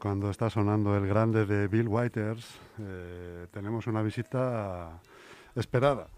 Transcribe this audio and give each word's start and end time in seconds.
cuando 0.00 0.30
está 0.30 0.48
sonando 0.48 0.96
el 0.96 1.06
grande 1.06 1.44
de 1.44 1.68
Bill 1.68 1.86
Whiters, 1.86 2.58
eh, 2.78 3.46
tenemos 3.50 3.86
una 3.86 4.00
visita 4.00 4.98
esperada. 5.54 6.08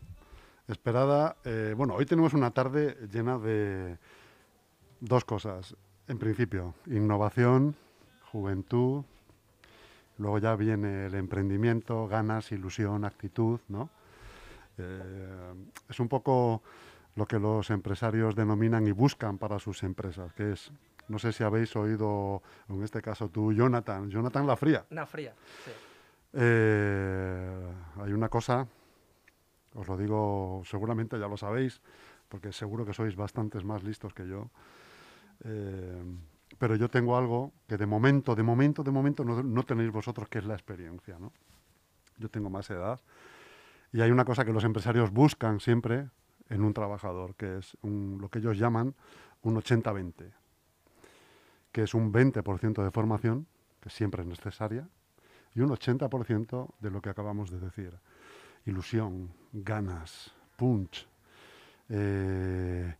Esperada, 0.68 1.36
eh, 1.44 1.74
bueno, 1.76 1.94
hoy 1.94 2.06
tenemos 2.06 2.32
una 2.32 2.52
tarde 2.52 2.96
llena 3.12 3.38
de 3.38 3.98
dos 5.00 5.24
cosas. 5.24 5.74
En 6.06 6.18
principio, 6.18 6.74
innovación, 6.86 7.74
juventud, 8.30 9.02
luego 10.16 10.38
ya 10.38 10.54
viene 10.54 11.06
el 11.06 11.16
emprendimiento, 11.16 12.06
ganas, 12.06 12.52
ilusión, 12.52 13.04
actitud, 13.04 13.58
¿no? 13.68 13.90
Eh, 14.78 15.54
es 15.88 15.98
un 15.98 16.08
poco 16.08 16.62
lo 17.14 17.26
que 17.26 17.38
los 17.38 17.70
empresarios 17.70 18.34
denominan 18.34 18.86
y 18.86 18.92
buscan 18.92 19.38
para 19.38 19.58
sus 19.58 19.82
empresas, 19.82 20.32
que 20.32 20.52
es 20.52 20.72
no 21.08 21.18
sé 21.18 21.32
si 21.32 21.42
habéis 21.42 21.74
oído, 21.76 22.42
en 22.68 22.82
este 22.82 23.02
caso 23.02 23.28
tú, 23.28 23.52
Jonathan, 23.52 24.08
Jonathan 24.08 24.46
La 24.46 24.56
Fría. 24.56 24.86
La 24.90 25.04
Fría, 25.04 25.34
sí. 25.64 25.70
Eh, 26.32 27.72
hay 28.00 28.12
una 28.12 28.28
cosa, 28.28 28.66
os 29.74 29.86
lo 29.86 29.96
digo, 29.96 30.62
seguramente 30.64 31.18
ya 31.18 31.28
lo 31.28 31.36
sabéis, 31.36 31.82
porque 32.28 32.52
seguro 32.52 32.86
que 32.86 32.94
sois 32.94 33.14
bastantes 33.14 33.64
más 33.64 33.82
listos 33.82 34.14
que 34.14 34.26
yo. 34.26 34.48
Eh, 35.44 36.02
pero 36.58 36.76
yo 36.76 36.88
tengo 36.88 37.16
algo 37.16 37.52
que 37.66 37.76
de 37.76 37.86
momento, 37.86 38.34
de 38.34 38.42
momento, 38.42 38.82
de 38.82 38.90
momento 38.90 39.24
no, 39.24 39.42
no 39.42 39.62
tenéis 39.64 39.90
vosotros, 39.90 40.28
que 40.28 40.38
es 40.38 40.44
la 40.44 40.54
experiencia. 40.54 41.18
¿no? 41.18 41.32
Yo 42.16 42.30
tengo 42.30 42.48
más 42.48 42.70
edad. 42.70 43.00
Y 43.92 44.00
hay 44.00 44.10
una 44.10 44.24
cosa 44.24 44.44
que 44.44 44.52
los 44.52 44.64
empresarios 44.64 45.10
buscan 45.10 45.60
siempre 45.60 46.08
en 46.52 46.62
un 46.62 46.72
trabajador, 46.72 47.34
que 47.34 47.58
es 47.58 47.76
un, 47.82 48.18
lo 48.20 48.28
que 48.28 48.38
ellos 48.38 48.58
llaman 48.58 48.94
un 49.42 49.56
80-20 49.56 50.32
que 51.72 51.82
es 51.82 51.94
un 51.94 52.12
20% 52.12 52.84
de 52.84 52.90
formación, 52.90 53.46
que 53.80 53.90
siempre 53.90 54.22
es 54.22 54.28
necesaria, 54.28 54.86
y 55.54 55.60
un 55.60 55.70
80% 55.70 56.74
de 56.78 56.90
lo 56.90 57.00
que 57.00 57.10
acabamos 57.10 57.50
de 57.50 57.58
decir. 57.58 57.98
Ilusión, 58.66 59.32
ganas, 59.52 60.32
punch, 60.56 61.08
eh, 61.88 62.94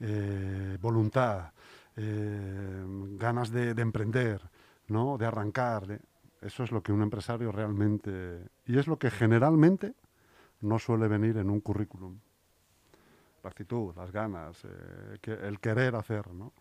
eh, 0.00 0.78
voluntad, 0.80 1.52
eh, 1.96 2.84
ganas 3.18 3.50
de, 3.50 3.74
de, 3.74 3.82
emprender, 3.82 4.40
¿no? 4.88 5.16
de 5.18 5.26
arrancar. 5.26 6.00
Eso 6.40 6.64
es 6.64 6.72
lo 6.72 6.82
que 6.82 6.92
un 6.92 7.02
empresario 7.02 7.52
realmente... 7.52 8.48
Y 8.66 8.78
es 8.78 8.86
lo 8.86 8.98
que 8.98 9.10
generalmente 9.10 9.94
no 10.60 10.78
suele 10.78 11.08
venir 11.08 11.36
en 11.36 11.50
un 11.50 11.60
currículum. 11.60 12.18
La 13.44 13.50
actitud, 13.50 13.94
las 13.94 14.10
ganas, 14.10 14.66
que, 15.20 15.32
el 15.32 15.60
querer 15.60 15.94
hacer, 15.94 16.32
¿no? 16.32 16.52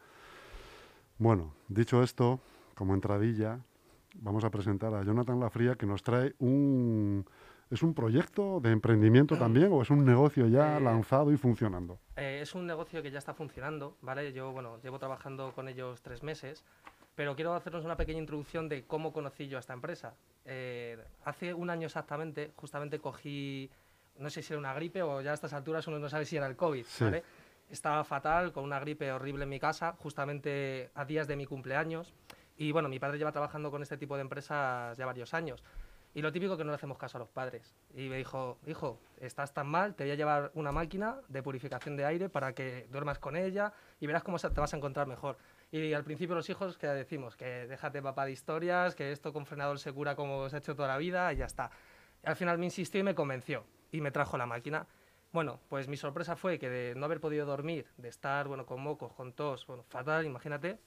Bueno, 1.18 1.54
dicho 1.70 2.04
esto, 2.04 2.42
como 2.76 2.94
entradilla, 2.94 3.60
vamos 4.16 4.44
a 4.44 4.50
presentar 4.50 4.94
a 4.94 5.02
Jonathan 5.04 5.40
Lafría 5.40 5.76
que 5.76 5.86
nos 5.86 6.04
trae 6.04 6.36
un... 6.40 7.26
¿Es 7.72 7.82
un 7.82 7.94
proyecto 7.96 8.60
de 8.60 8.72
emprendimiento 8.72 9.38
también 9.38 9.72
o 9.72 9.82
es 9.82 9.90
un 9.90 10.06
negocio 10.06 10.48
ya 10.48 10.78
Eh, 10.78 10.82
lanzado 10.82 11.32
y 11.32 11.38
funcionando? 11.38 11.98
Eh, 12.18 12.40
es 12.42 12.54
un 12.54 12.68
negocio 12.68 13.02
que 13.02 13.10
ya 13.10 13.18
está 13.18 13.34
funcionando, 13.34 13.96
¿vale? 14.02 14.32
Yo, 14.34 14.52
bueno, 14.52 14.78
llevo 14.84 15.00
trabajando 15.00 15.54
con 15.54 15.68
ellos 15.68 16.02
tres 16.02 16.22
meses, 16.22 16.64
pero 17.16 17.36
quiero 17.36 17.56
hacernos 17.56 17.84
una 17.86 17.96
pequeña 17.96 18.20
introducción 18.20 18.70
de 18.70 18.84
cómo 18.86 19.12
conocí 19.12 19.48
yo 19.48 19.58
a 19.58 19.62
esta 19.62 19.74
empresa. 19.74 20.14
Eh, 20.46 21.00
hace 21.24 21.54
un 21.54 21.72
año 21.72 21.88
exactamente, 21.88 22.52
justamente 22.58 23.00
cogí, 23.00 23.72
no 24.18 24.30
sé 24.30 24.42
si 24.42 24.54
era 24.54 24.60
una 24.60 24.74
gripe 24.74 25.02
o 25.02 25.22
ya 25.22 25.32
a 25.32 25.34
estas 25.34 25.54
alturas 25.54 25.88
uno 25.88 26.00
no 26.00 26.10
sabe 26.10 26.26
si 26.26 26.38
era 26.38 26.48
el 26.48 26.56
COVID, 26.56 26.86
Sí. 26.86 27.04
¿vale? 27.04 27.24
Estaba 27.70 28.04
fatal, 28.04 28.52
con 28.52 28.64
una 28.64 28.80
gripe 28.80 29.12
horrible 29.12 29.44
en 29.44 29.50
mi 29.50 29.60
casa, 29.60 29.96
justamente 29.98 30.92
a 30.94 31.06
días 31.06 31.28
de 31.28 31.36
mi 31.36 31.46
cumpleaños. 31.46 32.14
Y 32.56 32.72
bueno, 32.72 32.88
mi 32.88 33.00
padre 33.00 33.18
lleva 33.18 33.32
trabajando 33.32 33.72
con 33.72 33.82
este 33.82 33.98
tipo 33.98 34.16
de 34.16 34.22
empresas 34.22 34.96
ya 34.96 35.06
varios 35.08 35.34
años. 35.34 35.64
Y 36.14 36.22
lo 36.22 36.32
típico 36.32 36.56
que 36.56 36.64
no 36.64 36.70
le 36.70 36.76
hacemos 36.76 37.00
caso 37.00 37.18
a 37.18 37.20
los 37.20 37.30
padres. 37.30 37.76
Y 37.96 38.10
me 38.10 38.18
dijo, 38.18 38.60
hijo, 38.68 39.00
estás 39.20 39.52
tan 39.56 39.66
mal, 39.66 39.96
te 39.96 40.04
voy 40.04 40.12
a 40.12 40.16
llevar 40.16 40.52
una 40.54 40.72
máquina 40.72 41.16
de 41.30 41.42
purificación 41.42 41.96
de 41.98 42.06
aire 42.06 42.30
para 42.30 42.54
que 42.54 42.86
duermas 42.92 43.18
con 43.18 43.36
ella 43.36 43.74
y 44.00 44.06
verás 44.06 44.22
cómo 44.24 44.38
te 44.38 44.48
vas 44.62 44.72
a 44.74 44.78
encontrar 44.78 45.08
mejor. 45.08 45.38
Y 45.72 45.94
al 45.94 46.04
principio 46.04 46.36
los 46.36 46.48
hijos, 46.52 46.78
que 46.78 46.86
decimos? 46.86 47.36
Que 47.36 47.66
déjate 47.66 48.04
papá 48.04 48.26
de 48.26 48.34
historias, 48.34 48.94
que 48.94 49.12
esto 49.12 49.34
con 49.34 49.48
frenador 49.48 49.80
se 49.80 49.92
cura 49.92 50.16
como 50.16 50.48
se 50.50 50.58
ha 50.58 50.60
hecho 50.60 50.76
toda 50.76 50.90
la 50.90 50.98
vida 50.98 51.34
y 51.34 51.38
ya 51.38 51.46
está. 51.46 51.72
Y 52.24 52.28
al 52.28 52.36
final 52.36 52.60
me 52.60 52.66
insistió 52.66 53.00
y 53.00 53.04
me 53.04 53.16
convenció 53.16 53.64
y 53.94 54.02
me 54.02 54.12
trajo 54.12 54.38
la 54.38 54.46
máquina. 54.46 54.86
Bueno, 55.32 55.60
pues 55.70 55.88
mi 55.88 55.96
sorpresa 55.96 56.36
fue 56.36 56.60
que 56.60 56.70
de 56.70 56.96
no 56.96 57.06
haber 57.06 57.22
podido 57.22 57.46
dormir, 57.46 57.88
de 57.98 58.10
estar 58.10 58.48
bueno, 58.48 58.66
con 58.66 58.82
mocos, 58.82 59.14
con 59.14 59.34
tos, 59.34 59.66
bueno, 59.66 59.84
fatal, 59.84 60.26
imagínate, 60.26 60.80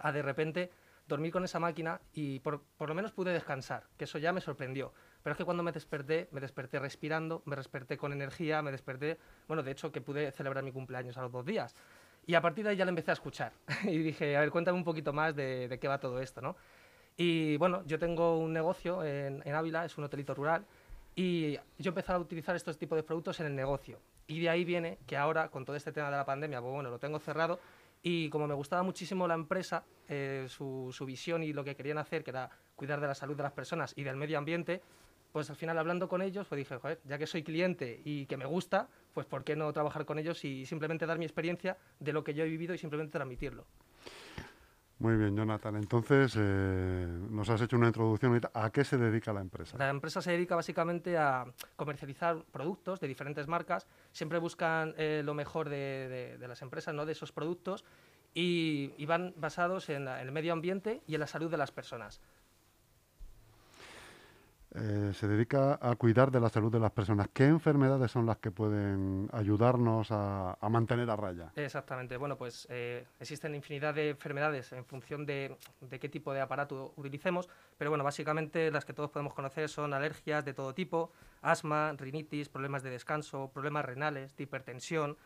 a 0.00 0.12
de 0.12 0.22
repente 0.22 0.70
dormir 1.08 1.32
con 1.32 1.44
esa 1.44 1.58
máquina 1.58 2.00
y 2.12 2.38
por, 2.40 2.62
por 2.62 2.88
lo 2.88 2.94
menos 2.94 3.12
pude 3.12 3.32
descansar, 3.32 3.84
que 3.96 4.04
eso 4.04 4.18
ya 4.18 4.32
me 4.32 4.40
sorprendió. 4.40 4.92
Pero 5.22 5.32
es 5.32 5.38
que 5.38 5.44
cuando 5.44 5.62
me 5.62 5.72
desperté, 5.72 6.28
me 6.30 6.40
desperté 6.40 6.78
respirando, 6.78 7.42
me 7.46 7.56
desperté 7.56 7.96
con 7.96 8.12
energía, 8.12 8.62
me 8.62 8.70
desperté, 8.70 9.18
bueno, 9.48 9.62
de 9.62 9.72
hecho 9.72 9.90
que 9.90 10.00
pude 10.00 10.30
celebrar 10.32 10.62
mi 10.62 10.72
cumpleaños 10.72 11.16
a 11.16 11.22
los 11.22 11.32
dos 11.32 11.44
días. 11.44 11.74
Y 12.26 12.34
a 12.34 12.40
partir 12.40 12.64
de 12.64 12.70
ahí 12.70 12.76
ya 12.76 12.84
le 12.84 12.90
empecé 12.90 13.10
a 13.10 13.14
escuchar. 13.14 13.52
y 13.84 13.98
dije, 13.98 14.36
a 14.36 14.40
ver, 14.40 14.50
cuéntame 14.50 14.78
un 14.78 14.84
poquito 14.84 15.12
más 15.12 15.34
de, 15.34 15.68
de 15.68 15.78
qué 15.78 15.88
va 15.88 15.98
todo 15.98 16.20
esto, 16.20 16.40
¿no? 16.40 16.56
Y 17.16 17.56
bueno, 17.58 17.82
yo 17.86 17.98
tengo 17.98 18.38
un 18.38 18.52
negocio 18.52 19.04
en, 19.04 19.42
en 19.44 19.54
Ávila, 19.54 19.84
es 19.84 19.98
un 19.98 20.04
hotelito 20.04 20.34
rural, 20.34 20.64
y 21.14 21.58
yo 21.78 21.90
empecé 21.90 22.12
a 22.12 22.18
utilizar 22.18 22.56
estos 22.56 22.78
tipos 22.78 22.96
de 22.96 23.02
productos 23.02 23.38
en 23.40 23.46
el 23.46 23.54
negocio. 23.54 23.98
Y 24.26 24.40
de 24.40 24.48
ahí 24.48 24.64
viene 24.64 24.98
que 25.06 25.16
ahora, 25.16 25.50
con 25.50 25.64
todo 25.64 25.76
este 25.76 25.92
tema 25.92 26.10
de 26.10 26.16
la 26.16 26.24
pandemia, 26.24 26.60
pues 26.60 26.72
bueno, 26.72 26.90
lo 26.90 26.98
tengo 26.98 27.18
cerrado. 27.18 27.60
Y 28.02 28.30
como 28.30 28.46
me 28.46 28.54
gustaba 28.54 28.82
muchísimo 28.82 29.28
la 29.28 29.34
empresa, 29.34 29.84
eh, 30.08 30.46
su, 30.48 30.90
su 30.92 31.04
visión 31.04 31.42
y 31.42 31.52
lo 31.52 31.62
que 31.64 31.76
querían 31.76 31.98
hacer, 31.98 32.24
que 32.24 32.30
era 32.30 32.50
cuidar 32.74 33.00
de 33.00 33.06
la 33.06 33.14
salud 33.14 33.36
de 33.36 33.42
las 33.42 33.52
personas 33.52 33.92
y 33.96 34.02
del 34.02 34.16
medio 34.16 34.38
ambiente, 34.38 34.82
pues 35.32 35.48
al 35.50 35.56
final 35.56 35.78
hablando 35.78 36.08
con 36.08 36.20
ellos, 36.20 36.46
pues 36.48 36.58
dije, 36.58 36.76
joder, 36.76 37.00
ya 37.04 37.18
que 37.18 37.26
soy 37.26 37.42
cliente 37.42 38.00
y 38.04 38.26
que 38.26 38.36
me 38.36 38.44
gusta, 38.44 38.88
pues 39.14 39.26
¿por 39.26 39.44
qué 39.44 39.56
no 39.56 39.72
trabajar 39.72 40.04
con 40.04 40.18
ellos 40.18 40.44
y 40.44 40.66
simplemente 40.66 41.06
dar 41.06 41.18
mi 41.18 41.24
experiencia 41.24 41.78
de 42.00 42.12
lo 42.12 42.22
que 42.22 42.34
yo 42.34 42.44
he 42.44 42.48
vivido 42.48 42.74
y 42.74 42.78
simplemente 42.78 43.12
transmitirlo? 43.12 43.66
Muy 45.02 45.16
bien, 45.16 45.36
Jonathan. 45.36 45.74
Entonces, 45.74 46.36
eh, 46.38 47.06
nos 47.28 47.50
has 47.50 47.60
hecho 47.60 47.76
una 47.76 47.88
introducción. 47.88 48.40
¿A 48.54 48.70
qué 48.70 48.84
se 48.84 48.96
dedica 48.96 49.32
la 49.32 49.40
empresa? 49.40 49.76
La 49.76 49.88
empresa 49.88 50.22
se 50.22 50.30
dedica 50.30 50.54
básicamente 50.54 51.18
a 51.18 51.44
comercializar 51.74 52.44
productos 52.52 53.00
de 53.00 53.08
diferentes 53.08 53.48
marcas. 53.48 53.88
Siempre 54.12 54.38
buscan 54.38 54.94
eh, 54.96 55.22
lo 55.24 55.34
mejor 55.34 55.68
de, 55.68 56.36
las 56.38 56.62
empresas, 56.62 56.94
¿no? 56.94 57.04
de 57.04 57.12
esos 57.12 57.32
productos, 57.32 57.84
y, 58.32 59.04
van 59.06 59.34
basados 59.36 59.88
en 59.88 60.06
el 60.06 60.30
medio 60.30 60.52
ambiente 60.52 61.02
y 61.08 61.14
en 61.14 61.20
la 61.20 61.26
salud 61.26 61.50
de 61.50 61.56
las 61.56 61.72
personas. 61.72 62.20
Eh, 64.74 65.12
se 65.12 65.28
dedica 65.28 65.78
a 65.82 65.94
cuidar 65.96 66.30
de 66.30 66.40
la 66.40 66.48
salud 66.48 66.72
de 66.72 66.80
las 66.80 66.92
personas. 66.92 67.28
¿Qué 67.32 67.44
enfermedades 67.44 68.10
son 68.10 68.24
las 68.24 68.38
que 68.38 68.50
pueden 68.50 69.28
ayudarnos 69.32 70.08
a, 70.10 70.56
mantener 70.70 71.10
a 71.10 71.16
raya? 71.16 71.52
Exactamente. 71.56 72.16
Bueno, 72.16 72.36
pues 72.38 72.66
eh, 72.70 73.04
existen 73.20 73.54
infinidad 73.54 73.92
de 73.92 74.10
enfermedades 74.10 74.72
en 74.72 74.86
función 74.86 75.26
de, 75.26 75.56
qué 76.00 76.08
tipo 76.08 76.32
de 76.32 76.40
aparato 76.40 76.94
utilicemos, 76.96 77.50
pero 77.76 77.90
bueno, 77.90 78.02
básicamente 78.02 78.70
las 78.70 78.86
que 78.86 78.94
todos 78.94 79.10
podemos 79.10 79.34
conocer 79.34 79.68
son 79.68 79.92
alergias 79.92 80.42
de 80.44 80.54
todo 80.54 80.72
tipo, 80.72 81.12
asma, 81.42 81.92
rinitis, 81.98 82.48
problemas 82.48 82.82
de 82.82 82.90
descanso, 82.90 83.50
problemas 83.52 83.84
renales, 83.84 84.34
hipertensión, 84.38 85.18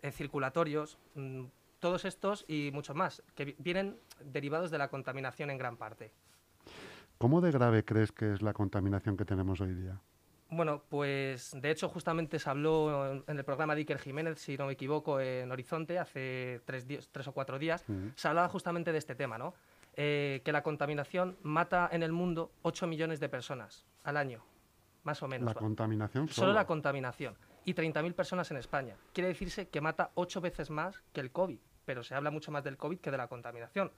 eh, 0.00 0.12
circulatorios, 0.12 0.96
mm, 1.16 1.44
todos 1.80 2.04
estos 2.04 2.44
y 2.46 2.70
muchos 2.72 2.94
más, 2.94 3.20
que 3.34 3.46
vi- 3.46 3.56
vienen 3.58 3.98
derivados 4.24 4.70
de 4.70 4.78
la 4.78 4.86
contaminación 4.86 5.50
en 5.50 5.58
gran 5.58 5.76
parte. 5.76 6.12
¿Cómo 7.22 7.40
de 7.40 7.52
grave 7.52 7.84
crees 7.84 8.10
que 8.10 8.32
es 8.32 8.42
la 8.42 8.52
contaminación 8.52 9.16
que 9.16 9.24
tenemos 9.24 9.60
hoy 9.60 9.74
día? 9.74 9.96
Bueno, 10.50 10.82
pues 10.88 11.52
de 11.54 11.70
hecho 11.70 11.88
justamente 11.88 12.40
se 12.40 12.50
habló 12.50 13.22
en 13.28 13.38
el 13.38 13.44
programa 13.44 13.76
de 13.76 13.82
Iker 13.82 14.00
Jiménez, 14.00 14.40
si 14.40 14.56
no 14.56 14.66
me 14.66 14.72
equivoco, 14.72 15.20
en 15.20 15.52
Horizonte, 15.52 16.00
hace 16.00 16.62
tres, 16.64 16.84
tres 17.12 17.28
o 17.28 17.32
cuatro 17.32 17.60
días, 17.60 17.84
se 18.16 18.26
hablaba 18.26 18.48
justamente 18.48 18.90
de 18.90 18.98
este 18.98 19.14
tema, 19.14 19.38
¿no? 19.38 19.54
Eh, 19.94 20.42
que 20.44 20.50
la 20.50 20.64
contaminación 20.64 21.36
mata 21.44 21.88
en 21.92 22.02
el 22.02 22.10
mundo 22.10 22.50
8 22.62 22.88
millones 22.88 23.20
de 23.20 23.28
personas 23.28 23.86
al 24.02 24.16
año, 24.16 24.42
más 25.04 25.22
o 25.22 25.28
menos. 25.28 25.46
La 25.46 25.54
¿va? 25.54 25.60
contaminación 25.60 26.26
Solo 26.26 26.46
solo. 26.46 26.52
la 26.54 26.66
contaminación. 26.66 27.36
Y 27.64 27.74
30.000 27.74 28.14
personas 28.14 28.50
en 28.50 28.56
España. 28.56 28.96
Quiere 29.12 29.28
decirse 29.28 29.68
que 29.68 29.80
mata 29.80 30.10
ocho 30.16 30.40
veces 30.40 30.70
más 30.70 31.04
que 31.12 31.20
el 31.20 31.30
COVID, 31.30 31.60
pero 31.84 32.02
se 32.02 32.16
habla 32.16 32.32
mucho 32.32 32.50
más 32.50 32.64
del 32.64 32.76
COVID 32.76 32.98
que 32.98 33.12
de 33.12 33.16
la 33.16 33.28
contaminación. 33.28 33.92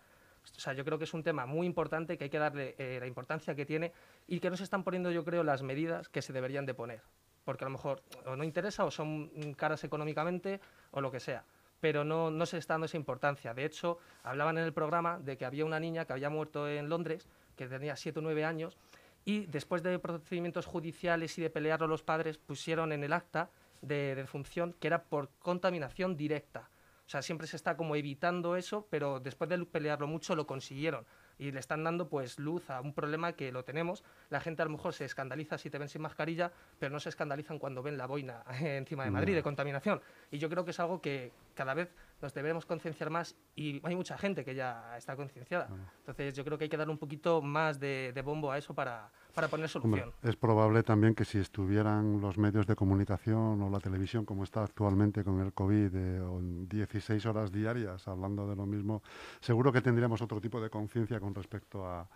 O 0.56 0.60
sea, 0.60 0.72
yo 0.72 0.84
creo 0.84 0.98
que 0.98 1.04
es 1.04 1.14
un 1.14 1.22
tema 1.22 1.46
muy 1.46 1.66
importante 1.66 2.16
que 2.16 2.24
hay 2.24 2.30
que 2.30 2.38
darle 2.38 2.74
eh, 2.78 2.98
la 3.00 3.06
importancia 3.06 3.54
que 3.54 3.66
tiene 3.66 3.92
y 4.26 4.40
que 4.40 4.50
no 4.50 4.56
se 4.56 4.64
están 4.64 4.84
poniendo, 4.84 5.10
yo 5.10 5.24
creo, 5.24 5.42
las 5.42 5.62
medidas 5.62 6.08
que 6.08 6.22
se 6.22 6.32
deberían 6.32 6.66
de 6.66 6.74
poner. 6.74 7.02
Porque 7.44 7.64
a 7.64 7.66
lo 7.68 7.72
mejor 7.72 8.02
o 8.26 8.36
no 8.36 8.44
interesa 8.44 8.84
o 8.84 8.90
son 8.90 9.54
caras 9.54 9.84
económicamente 9.84 10.60
o 10.92 11.00
lo 11.00 11.10
que 11.10 11.20
sea. 11.20 11.44
Pero 11.80 12.04
no, 12.04 12.30
no 12.30 12.46
se 12.46 12.58
está 12.58 12.74
dando 12.74 12.86
esa 12.86 12.96
importancia. 12.96 13.52
De 13.52 13.64
hecho, 13.64 13.98
hablaban 14.22 14.56
en 14.58 14.64
el 14.64 14.72
programa 14.72 15.18
de 15.18 15.36
que 15.36 15.44
había 15.44 15.64
una 15.64 15.80
niña 15.80 16.04
que 16.06 16.14
había 16.14 16.30
muerto 16.30 16.68
en 16.68 16.88
Londres, 16.88 17.28
que 17.56 17.66
tenía 17.66 17.96
7 17.96 18.20
o 18.20 18.22
9 18.22 18.44
años, 18.44 18.78
y 19.24 19.46
después 19.46 19.82
de 19.82 19.98
procedimientos 19.98 20.66
judiciales 20.66 21.36
y 21.38 21.42
de 21.42 21.50
pelearlo 21.50 21.86
los 21.86 22.02
padres, 22.02 22.38
pusieron 22.38 22.92
en 22.92 23.04
el 23.04 23.12
acta 23.12 23.50
de 23.82 24.14
defunción 24.14 24.74
que 24.78 24.86
era 24.86 25.02
por 25.04 25.30
contaminación 25.38 26.16
directa. 26.16 26.68
O 27.06 27.10
sea, 27.10 27.20
siempre 27.20 27.46
se 27.46 27.56
está 27.56 27.76
como 27.76 27.96
evitando 27.96 28.56
eso, 28.56 28.86
pero 28.90 29.20
después 29.20 29.50
de 29.50 29.64
pelearlo 29.66 30.06
mucho 30.06 30.34
lo 30.34 30.46
consiguieron. 30.46 31.04
Y 31.36 31.50
le 31.50 31.60
están 31.60 31.84
dando 31.84 32.08
pues 32.08 32.38
luz 32.38 32.70
a 32.70 32.80
un 32.80 32.94
problema 32.94 33.32
que 33.32 33.52
lo 33.52 33.64
tenemos. 33.64 34.04
La 34.30 34.40
gente 34.40 34.62
a 34.62 34.64
lo 34.64 34.70
mejor 34.70 34.94
se 34.94 35.04
escandaliza 35.04 35.58
si 35.58 35.68
te 35.68 35.78
ven 35.78 35.88
sin 35.88 36.00
mascarilla, 36.00 36.52
pero 36.78 36.92
no 36.92 37.00
se 37.00 37.08
escandalizan 37.08 37.58
cuando 37.58 37.82
ven 37.82 37.98
la 37.98 38.06
boina 38.06 38.42
encima 38.60 39.04
de 39.04 39.10
Madrid 39.10 39.34
de 39.34 39.42
contaminación. 39.42 40.00
Y 40.30 40.38
yo 40.38 40.48
creo 40.48 40.64
que 40.64 40.70
es 40.70 40.80
algo 40.80 41.00
que 41.00 41.32
cada 41.54 41.74
vez 41.74 41.92
nos 42.22 42.32
debemos 42.32 42.64
concienciar 42.64 43.10
más 43.10 43.36
y 43.54 43.80
hay 43.86 43.96
mucha 43.96 44.16
gente 44.16 44.44
que 44.44 44.54
ya 44.54 44.96
está 44.96 45.14
concienciada. 45.16 45.68
Entonces 45.98 46.34
yo 46.34 46.44
creo 46.44 46.56
que 46.56 46.64
hay 46.64 46.70
que 46.70 46.76
dar 46.76 46.88
un 46.88 46.98
poquito 46.98 47.42
más 47.42 47.78
de, 47.78 48.12
de 48.14 48.22
bombo 48.22 48.50
a 48.50 48.56
eso 48.56 48.74
para, 48.74 49.10
para 49.34 49.48
poner 49.48 49.68
Hombre, 49.82 50.00
solución. 50.02 50.12
es 50.22 50.36
probable 50.36 50.82
también 50.82 51.14
que 51.14 51.24
si 51.24 51.38
estuvieran 51.38 52.20
los 52.20 52.38
medios 52.38 52.66
de 52.66 52.76
comunicación 52.76 53.60
o 53.62 53.70
la 53.70 53.80
televisión 53.80 54.24
como 54.24 54.44
está 54.44 54.62
actualmente 54.62 55.24
con 55.24 55.40
el 55.40 55.52
COVID, 55.52 55.94
eh, 55.94 56.20
o 56.20 56.38
en 56.38 56.68
16 56.68 57.26
horas 57.26 57.50
diarias 57.52 58.06
hablando 58.08 58.48
de 58.48 58.56
lo 58.56 58.66
mismo, 58.66 59.02
seguro 59.40 59.72
que 59.72 59.80
tendríamos 59.80 60.22
otro 60.22 60.40
tipo 60.40 60.60
de 60.60 60.70
conciencia 60.70 61.18
con 61.20 61.34
respecto 61.34 61.86
a, 61.86 62.08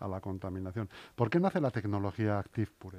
a 0.00 0.08
la 0.08 0.20
contaminación. 0.20 0.88
¿Por 1.14 1.30
qué 1.30 1.38
nace 1.40 1.60
la 1.60 1.70
tecnología 1.70 2.38
Active 2.38 2.70
Pure? 2.78 2.98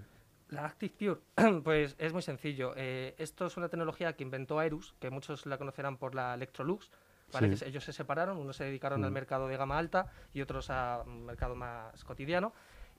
La 0.50 0.66
Active 0.66 1.20
Pure, 1.36 1.62
pues 1.64 1.96
es 2.00 2.14
muy 2.14 2.22
sencillo. 2.22 2.74
Eh, 2.78 3.16
esto 3.18 3.48
es 3.48 3.58
una 3.58 3.68
tecnología 3.68 4.14
que 4.14 4.24
inventó 4.24 4.60
Aerus, 4.60 4.96
que 5.00 5.10
muchos 5.10 5.46
la 5.46 5.58
conocerán 5.58 5.98
por 5.98 6.16
la 6.16 6.34
Electrolux. 6.34 6.90
¿vale? 7.34 7.58
Sí. 7.58 7.66
Ellos 7.66 7.84
se 7.84 7.92
separaron, 7.92 8.38
unos 8.38 8.56
se 8.56 8.64
dedicaron 8.64 9.04
al 9.04 9.12
Mm. 9.12 9.14
mercado 9.14 9.48
de 9.50 9.58
gama 9.58 9.78
alta 9.78 10.08
y 10.34 10.40
otros 10.40 10.70
a 10.70 11.04
un 11.06 11.26
mercado 11.26 11.56
más 11.56 12.02
cotidiano. 12.06 12.54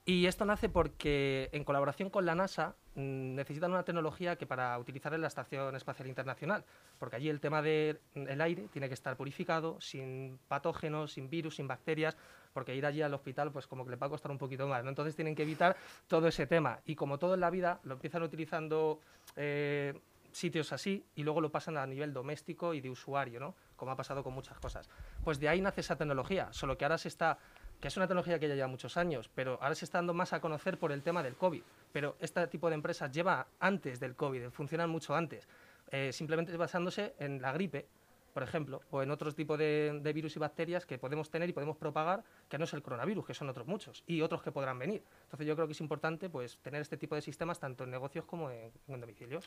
Y 0.05 0.25
esto 0.25 0.45
nace 0.45 0.69
porque, 0.69 1.49
en 1.51 1.63
colaboración 1.63 2.09
con 2.09 2.25
la 2.25 2.35
NASA, 2.35 2.75
mm, 2.95 3.35
necesitan 3.35 3.71
una 3.71 3.83
tecnología 3.83 4.37
que 4.37 4.45
para 4.45 4.77
utilizar 4.79 5.13
en 5.13 5.21
la 5.21 5.27
Estación 5.27 5.75
Espacial 5.75 6.07
Internacional, 6.07 6.65
porque 6.97 7.17
allí 7.17 7.29
el 7.29 7.39
tema 7.39 7.61
del 7.61 7.99
el 8.15 8.41
aire 8.41 8.67
tiene 8.71 8.87
que 8.87 8.93
estar 8.93 9.15
purificado, 9.17 9.79
sin 9.79 10.39
patógenos, 10.47 11.13
sin 11.13 11.29
virus, 11.29 11.57
sin 11.57 11.67
bacterias, 11.67 12.17
porque 12.53 12.75
ir 12.75 12.85
allí 12.85 13.01
al 13.01 13.13
hospital 13.13 13.51
pues 13.51 13.67
como 13.67 13.85
que 13.85 13.91
le 13.91 13.97
va 13.97 14.07
a 14.07 14.09
costar 14.09 14.31
un 14.31 14.37
poquito 14.37 14.67
más. 14.67 14.85
Entonces 14.85 15.15
tienen 15.15 15.35
que 15.35 15.43
evitar 15.43 15.77
todo 16.07 16.27
ese 16.27 16.47
tema. 16.47 16.79
Y 16.85 16.95
como 16.95 17.19
todo 17.19 17.35
en 17.35 17.41
la 17.41 17.49
vida, 17.49 17.79
lo 17.83 17.93
empiezan 17.93 18.23
utilizando 18.23 18.99
eh, 19.35 19.93
sitios 20.31 20.71
así 20.73 21.05
y 21.15 21.23
luego 21.23 21.41
lo 21.41 21.51
pasan 21.51 21.77
a 21.77 21.85
nivel 21.85 22.13
doméstico 22.13 22.73
y 22.73 22.81
de 22.81 22.89
usuario, 22.89 23.39
¿no? 23.39 23.55
Como 23.75 23.91
ha 23.91 23.95
pasado 23.95 24.23
con 24.23 24.33
muchas 24.33 24.59
cosas. 24.59 24.89
Pues 25.23 25.39
de 25.39 25.49
ahí 25.49 25.61
nace 25.61 25.81
esa 25.81 25.95
tecnología, 25.95 26.51
solo 26.51 26.77
que 26.77 26.85
ahora 26.85 26.97
se 26.97 27.07
está 27.07 27.37
que 27.79 27.87
es 27.87 27.97
una 27.97 28.07
tecnología 28.07 28.39
que 28.39 28.47
ya 28.47 28.55
lleva 28.55 28.67
muchos 28.67 28.97
años, 28.97 29.29
pero 29.33 29.57
ahora 29.61 29.75
se 29.75 29.85
está 29.85 29.99
dando 29.99 30.13
más 30.13 30.33
a 30.33 30.41
conocer 30.41 30.77
por 30.77 30.91
el 30.91 31.01
tema 31.01 31.23
del 31.23 31.35
COVID. 31.35 31.61
Pero 31.91 32.15
este 32.19 32.45
tipo 32.47 32.69
de 32.69 32.75
empresas 32.75 33.11
lleva 33.11 33.47
antes 33.59 33.99
del 33.99 34.15
COVID, 34.15 34.49
funcionan 34.49 34.89
mucho 34.89 35.15
antes, 35.15 35.47
eh, 35.91 36.11
simplemente 36.11 36.55
basándose 36.57 37.15
en 37.19 37.41
la 37.41 37.51
gripe, 37.53 37.87
por 38.33 38.43
ejemplo, 38.43 38.81
o 38.91 39.01
en 39.01 39.11
otros 39.11 39.33
tipos 39.33 39.57
de, 39.57 40.11
virus 40.13 40.35
y 40.35 40.39
bacterias 40.39 40.85
que 40.85 40.97
podemos 40.97 41.29
tener 41.29 41.49
y 41.49 41.53
podemos 41.53 41.77
propagar, 41.77 42.23
que 42.47 42.57
no 42.57 42.65
es 42.65 42.73
el 42.73 42.81
coronavirus, 42.81 43.25
que 43.25 43.33
son 43.33 43.49
otros 43.49 43.65
muchos, 43.65 44.03
y 44.05 44.21
otros 44.21 44.43
que 44.43 44.51
podrán 44.51 44.77
venir. 44.77 45.03
Entonces 45.23 45.47
yo 45.47 45.55
creo 45.55 45.65
que 45.65 45.73
es 45.73 45.81
importante 45.81 46.29
pues, 46.29 46.57
tener 46.57 46.81
este 46.81 46.97
tipo 46.97 47.15
de 47.15 47.21
sistemas 47.21 47.59
tanto 47.59 47.85
en 47.85 47.91
negocios 47.91 48.25
como 48.25 48.51
en, 48.51 48.71
en 48.87 49.01
domicilios. 49.01 49.45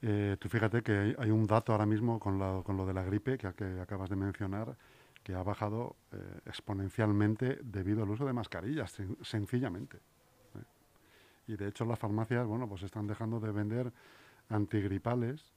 Eh, 0.00 0.36
tú 0.38 0.48
fíjate 0.48 0.82
que 0.82 1.16
hay, 1.18 1.30
un 1.30 1.46
dato 1.46 1.72
ahora 1.72 1.84
mismo 1.84 2.20
con, 2.20 2.38
la- 2.38 2.62
con 2.64 2.76
lo 2.76 2.86
de 2.86 2.94
la 2.94 3.02
gripe 3.02 3.36
que 3.36 3.48
acabas 3.48 4.08
de 4.08 4.16
mencionar 4.16 4.76
que 5.28 5.34
ha 5.34 5.42
bajado 5.42 5.94
eh, 6.12 6.16
exponencialmente 6.46 7.58
debido 7.62 8.02
al 8.02 8.08
uso 8.08 8.24
de 8.24 8.32
mascarillas, 8.32 8.98
sen- 8.98 9.22
sencillamente. 9.22 9.98
¿eh? 9.98 10.62
Y 11.48 11.56
de 11.56 11.68
hecho 11.68 11.84
las 11.84 11.98
farmacias, 11.98 12.46
bueno, 12.46 12.66
pues 12.66 12.82
están 12.82 13.06
dejando 13.06 13.38
de 13.38 13.52
vender 13.52 13.92
antigripales 14.48 15.52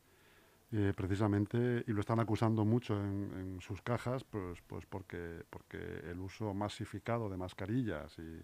eh, 0.73 0.91
precisamente 0.93 1.85
y 1.87 1.93
lo 1.93 2.01
están 2.01 2.19
acusando 2.19 2.65
mucho 2.65 2.99
en, 2.99 3.31
en 3.33 3.61
sus 3.61 3.81
cajas, 3.81 4.25
pues, 4.25 4.59
pues 4.67 4.85
porque, 4.87 5.45
porque 5.49 5.77
el 6.11 6.19
uso 6.19 6.53
masificado 6.53 7.29
de 7.29 7.37
mascarillas 7.37 8.19
y, 8.19 8.41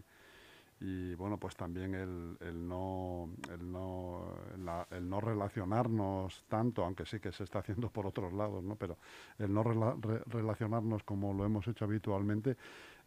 y 0.80 1.16
bueno, 1.16 1.38
pues 1.38 1.56
también 1.56 1.96
el, 1.96 2.38
el 2.40 2.68
no, 2.68 3.30
el, 3.52 3.72
no, 3.72 4.36
la- 4.60 4.88
el 4.92 5.10
no 5.10 5.20
relacionarnos 5.20 6.44
tanto, 6.48 6.84
aunque 6.86 7.06
sí 7.06 7.20
que 7.20 7.32
se 7.32 7.44
está 7.46 7.60
haciendo 7.60 7.90
por 7.90 8.06
otros 8.06 8.32
lados, 8.34 8.64
¿no? 8.64 8.76
pero 8.76 8.98
el 9.40 9.54
no 9.54 9.64
rela- 9.64 10.00
re- 10.00 10.22
relacionarnos 10.28 11.04
como 11.04 11.34
lo 11.34 11.46
hemos 11.46 11.68
hecho 11.68 11.86
habitualmente 11.86 12.58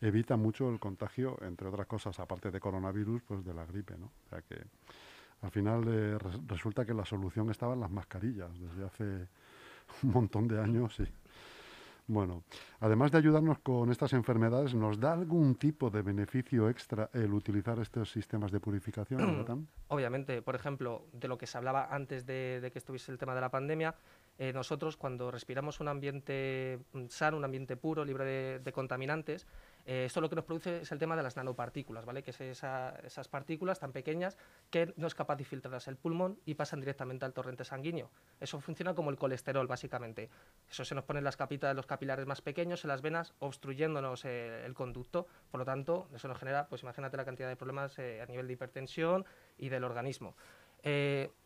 evita 0.00 0.36
mucho 0.36 0.68
el 0.70 0.80
contagio, 0.80 1.38
entre 1.42 1.68
otras 1.68 1.86
cosas, 1.86 2.18
aparte 2.18 2.50
de 2.50 2.58
coronavirus, 2.58 3.22
pues 3.22 3.44
de 3.44 3.54
la 3.54 3.66
gripe. 3.66 3.96
¿no? 3.98 4.06
O 4.06 4.28
sea 4.30 4.42
que 4.42 4.56
al 5.42 5.50
final 5.50 5.84
eh, 5.88 6.18
res- 6.18 6.46
resulta 6.46 6.84
que 6.84 6.94
la 6.94 7.04
solución 7.04 7.50
estaba 7.50 7.74
en 7.74 7.80
las 7.80 7.90
mascarillas 7.90 8.50
desde 8.58 8.84
hace 8.84 9.28
un 10.02 10.10
montón 10.12 10.48
de 10.48 10.60
años 10.60 10.98
y 11.00 11.04
bueno, 12.10 12.42
además 12.80 13.12
de 13.12 13.18
ayudarnos 13.18 13.60
con 13.60 13.90
estas 13.90 14.12
enfermedades, 14.14 14.74
¿nos 14.74 14.98
da 14.98 15.12
algún 15.12 15.54
tipo 15.54 15.90
de 15.90 16.02
beneficio 16.02 16.68
extra 16.68 17.08
el 17.12 17.32
utilizar 17.32 17.78
estos 17.78 18.10
sistemas 18.10 18.50
de 18.50 18.58
purificación, 18.58 19.20
Jonathan? 19.20 19.68
Obviamente, 19.88 20.42
por 20.42 20.56
ejemplo, 20.56 21.06
de 21.12 21.28
lo 21.28 21.38
que 21.38 21.46
se 21.46 21.56
hablaba 21.56 21.86
antes 21.88 22.26
de, 22.26 22.60
de 22.60 22.72
que 22.72 22.80
estuviese 22.80 23.12
el 23.12 23.18
tema 23.18 23.34
de 23.36 23.40
la 23.40 23.50
pandemia, 23.50 23.94
eh, 24.38 24.52
nosotros 24.52 24.96
cuando 24.96 25.30
respiramos 25.30 25.78
un 25.78 25.86
ambiente 25.86 26.80
mm, 26.92 27.06
sano, 27.08 27.36
un 27.36 27.44
ambiente 27.44 27.76
puro, 27.76 28.04
libre 28.04 28.24
de, 28.24 28.58
de 28.58 28.72
contaminantes, 28.72 29.46
eh, 29.92 30.04
esto 30.04 30.20
lo 30.20 30.28
que 30.30 30.36
nos 30.36 30.44
produce 30.44 30.82
es 30.82 30.92
el 30.92 31.00
tema 31.00 31.16
de 31.16 31.24
las 31.24 31.34
nanopartículas, 31.36 32.04
¿vale? 32.04 32.22
Que 32.22 32.30
es 32.30 32.40
esa- 32.40 32.94
esas 33.02 33.26
partículas 33.26 33.80
tan 33.80 33.90
pequeñas 33.90 34.38
que 34.70 34.94
no 34.96 35.08
es 35.08 35.16
capaz 35.16 35.34
de 35.34 35.44
filtrarse 35.44 35.90
el 35.90 35.96
pulmón 35.96 36.38
y 36.44 36.54
pasan 36.54 36.78
directamente 36.78 37.24
al 37.24 37.32
torrente 37.32 37.64
sanguíneo. 37.64 38.08
Eso 38.38 38.60
funciona 38.60 38.94
como 38.94 39.10
el 39.10 39.16
colesterol, 39.16 39.66
básicamente. 39.66 40.30
Eso 40.70 40.84
se 40.84 40.94
nos 40.94 41.02
pone 41.02 41.18
en 41.18 41.24
las 41.24 41.36
capitas, 41.36 41.74
los 41.74 41.86
capilares 41.86 42.24
más 42.24 42.40
pequeños, 42.40 42.84
en 42.84 42.88
las 42.88 43.02
venas, 43.02 43.34
obstruyéndonos 43.40 44.24
eh, 44.26 44.64
el 44.64 44.74
conducto. 44.74 45.26
Por 45.50 45.58
lo 45.58 45.64
tanto, 45.64 46.08
eso 46.14 46.28
nos 46.28 46.38
genera, 46.38 46.68
pues 46.68 46.84
imagínate 46.84 47.16
la 47.16 47.24
cantidad 47.24 47.48
de 47.48 47.56
problemas 47.56 47.98
eh, 47.98 48.22
a 48.22 48.26
nivel 48.26 48.46
de 48.46 48.52
hipertensión 48.52 49.24
y 49.58 49.70
del 49.70 49.82
organismo. 49.82 50.36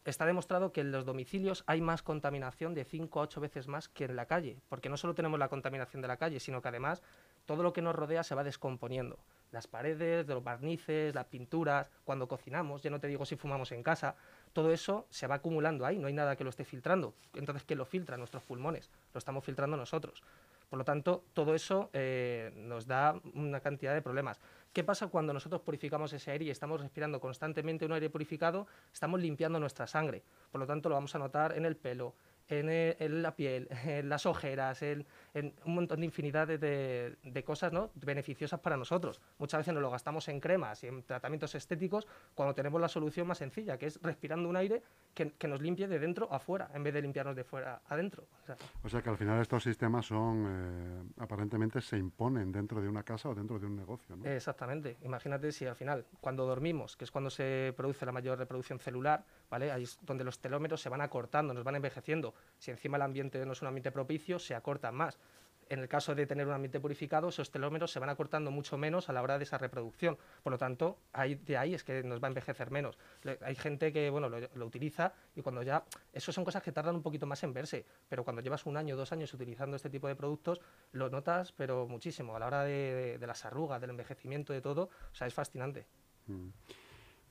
Está 0.04 0.26
demostrado 0.26 0.70
que 0.70 0.80
en 0.82 0.92
los 0.92 1.04
domicilios 1.04 1.64
hay 1.66 1.80
más 1.80 2.02
contaminación 2.04 2.72
de 2.72 2.84
5 2.84 3.18
a 3.18 3.22
8 3.24 3.40
veces 3.40 3.66
más 3.66 3.88
que 3.88 4.04
en 4.04 4.14
la 4.14 4.26
calle, 4.26 4.60
porque 4.68 4.88
no 4.88 4.96
solo 4.96 5.14
tenemos 5.14 5.40
la 5.40 5.48
contaminación 5.48 6.02
de 6.02 6.06
la 6.08 6.18
calle, 6.18 6.38
sino 6.38 6.62
que 6.62 6.68
además 6.68 7.02
todo 7.46 7.62
lo 7.62 7.72
que 7.72 7.82
nos 7.82 7.94
rodea 7.94 8.22
se 8.22 8.34
va 8.34 8.44
descomponiendo. 8.44 9.18
Las 9.50 9.66
paredes, 9.66 10.26
los 10.26 10.42
barnices, 10.42 11.14
las 11.14 11.26
pinturas, 11.26 11.90
cuando 12.04 12.26
cocinamos, 12.26 12.82
ya 12.82 12.90
no 12.90 12.98
te 12.98 13.06
digo 13.06 13.24
si 13.24 13.36
fumamos 13.36 13.70
en 13.72 13.82
casa, 13.82 14.16
todo 14.52 14.72
eso 14.72 15.06
se 15.10 15.26
va 15.26 15.36
acumulando 15.36 15.86
ahí, 15.86 15.98
no 15.98 16.08
hay 16.08 16.12
nada 16.12 16.36
que 16.36 16.44
lo 16.44 16.50
esté 16.50 16.64
filtrando. 16.64 17.14
Entonces, 17.34 17.64
¿qué 17.64 17.76
lo 17.76 17.84
filtra? 17.84 18.16
Nuestros 18.16 18.42
pulmones, 18.42 18.90
lo 19.12 19.18
estamos 19.18 19.44
filtrando 19.44 19.76
nosotros. 19.76 20.22
Por 20.68 20.78
lo 20.78 20.84
tanto, 20.84 21.24
todo 21.34 21.54
eso 21.54 21.90
eh, 21.92 22.52
nos 22.56 22.86
da 22.86 23.20
una 23.34 23.60
cantidad 23.60 23.94
de 23.94 24.02
problemas. 24.02 24.40
¿Qué 24.72 24.82
pasa 24.82 25.06
cuando 25.06 25.32
nosotros 25.32 25.60
purificamos 25.60 26.12
ese 26.12 26.32
aire 26.32 26.46
y 26.46 26.50
estamos 26.50 26.80
respirando 26.80 27.20
constantemente 27.20 27.86
un 27.86 27.92
aire 27.92 28.10
purificado? 28.10 28.66
Estamos 28.92 29.20
limpiando 29.20 29.60
nuestra 29.60 29.86
sangre. 29.86 30.24
Por 30.50 30.60
lo 30.60 30.66
tanto, 30.66 30.88
lo 30.88 30.96
vamos 30.96 31.14
a 31.14 31.20
notar 31.20 31.56
en 31.56 31.64
el 31.64 31.76
pelo, 31.76 32.14
en, 32.48 32.68
eh, 32.68 32.96
en 32.98 33.22
la 33.22 33.36
piel, 33.36 33.68
en 33.86 34.08
las 34.08 34.26
ojeras, 34.26 34.82
en, 34.82 35.06
en 35.34 35.52
un 35.64 35.74
montón 35.74 36.00
de 36.00 36.06
infinidad 36.06 36.46
de, 36.46 36.58
de- 36.58 37.16
de 37.22 37.44
cosas 37.44 37.72
¿no? 37.72 37.90
beneficiosas 37.94 38.60
para 38.60 38.76
nosotros. 38.76 39.20
Muchas 39.38 39.58
veces 39.58 39.74
nos 39.74 39.82
lo 39.82 39.90
gastamos 39.90 40.28
en 40.28 40.40
cremas 40.40 40.82
y 40.84 40.86
en 40.86 41.02
tratamientos 41.02 41.54
estéticos 41.54 42.06
cuando 42.34 42.54
tenemos 42.54 42.80
la 42.80 42.88
solución 42.88 43.26
más 43.26 43.38
sencilla, 43.38 43.76
que 43.76 43.86
es 43.86 44.00
respirando 44.00 44.48
un 44.48 44.56
aire 44.56 44.82
que, 45.12 45.32
que 45.32 45.48
nos 45.48 45.60
limpie 45.60 45.88
de 45.88 45.98
dentro 45.98 46.32
a 46.32 46.38
fuera, 46.38 46.70
en 46.72 46.82
vez 46.84 46.94
de 46.94 47.02
limpiarnos 47.02 47.34
de 47.36 47.44
fuera 47.44 47.82
adentro. 47.88 48.26
O 48.42 48.46
sea, 48.46 48.56
O 48.84 48.88
sea 48.88 49.02
que 49.02 49.10
al 49.10 49.16
final 49.18 49.40
estos 49.40 49.62
sistemas 49.64 50.06
son, 50.06 50.46
eh, 50.48 51.02
aparentemente 51.18 51.80
se 51.80 51.96
imponen 51.98 52.52
dentro 52.52 52.80
de 52.80 52.88
una 52.88 53.02
casa 53.02 53.28
o 53.28 53.34
dentro 53.34 53.58
de 53.58 53.66
un 53.66 53.74
negocio, 53.76 54.16
¿no? 54.16 54.24
Exactamente. 54.26 54.96
Imagínate 55.02 55.50
si 55.50 55.66
al 55.66 55.74
final, 55.74 56.06
cuando 56.20 56.46
dormimos, 56.46 56.96
que 56.96 57.04
es 57.04 57.10
cuando 57.10 57.30
se 57.30 57.74
produce 57.76 58.06
la 58.06 58.12
mayor 58.12 58.38
reproducción 58.38 58.78
celular, 58.78 59.24
¿vale? 59.50 59.72
Ahí 59.72 59.82
es 59.82 59.98
donde 60.02 60.22
los 60.22 60.38
telómeros 60.38 60.80
se 60.80 60.88
van 60.88 61.00
acortando, 61.00 61.52
nos 61.52 61.64
van 61.64 61.74
envejeciendo. 61.74 62.34
Si 62.58 62.70
encima 62.70 62.96
el 62.96 63.02
ambiente 63.02 63.44
no 63.44 63.52
es 63.52 63.62
un 63.62 63.68
ambiente 63.68 63.90
propicio, 63.90 64.38
se 64.38 64.54
acortan 64.54 64.94
más. 64.94 65.18
En 65.68 65.78
el 65.80 65.88
caso 65.88 66.14
de 66.14 66.26
tener 66.26 66.46
un 66.46 66.52
ambiente 66.52 66.78
purificado, 66.80 67.28
esos 67.28 67.50
telómeros 67.50 67.90
se 67.90 67.98
van 67.98 68.08
acortando 68.10 68.50
mucho 68.50 68.76
menos 68.78 69.08
a 69.08 69.12
la 69.12 69.22
hora 69.22 69.38
de 69.38 69.44
esa 69.44 69.58
reproducción. 69.58 70.16
Por 70.42 70.52
lo 70.52 70.58
tanto, 70.58 70.98
ahí, 71.12 71.34
de 71.36 71.56
ahí 71.56 71.74
es 71.74 71.84
que 71.84 72.02
nos 72.02 72.22
va 72.22 72.26
a 72.26 72.30
envejecer 72.30 72.70
menos. 72.70 72.98
Le- 73.22 73.38
hay 73.42 73.54
gente 73.54 73.92
que 73.92 74.10
bueno, 74.10 74.28
lo, 74.28 74.38
lo 74.54 74.66
utiliza 74.66 75.12
y 75.34 75.42
cuando 75.42 75.62
ya... 75.62 75.84
Eso 76.12 76.32
son 76.32 76.44
cosas 76.44 76.62
que 76.62 76.72
tardan 76.72 76.94
un 76.96 77.02
poquito 77.02 77.26
más 77.26 77.42
en 77.44 77.52
verse, 77.52 77.84
pero 78.08 78.24
cuando 78.24 78.42
llevas 78.42 78.66
un 78.66 78.76
año, 78.76 78.96
dos 78.96 79.12
años 79.12 79.32
utilizando 79.34 79.76
este 79.76 79.90
tipo 79.90 80.06
de 80.08 80.14
productos, 80.16 80.60
lo 80.92 81.08
notas, 81.10 81.52
pero 81.52 81.86
muchísimo, 81.88 82.36
a 82.36 82.38
la 82.38 82.46
hora 82.46 82.62
de, 82.64 82.70
de- 82.94 83.18
de 83.18 83.26
las 83.26 83.44
arrugas, 83.44 83.80
del 83.80 83.90
envejecimiento, 83.90 84.52
de 84.52 84.60
todo. 84.60 84.90
O 85.10 85.14
sea, 85.14 85.26
es 85.26 85.34
fascinante. 85.34 85.86
Mm. 86.26 86.48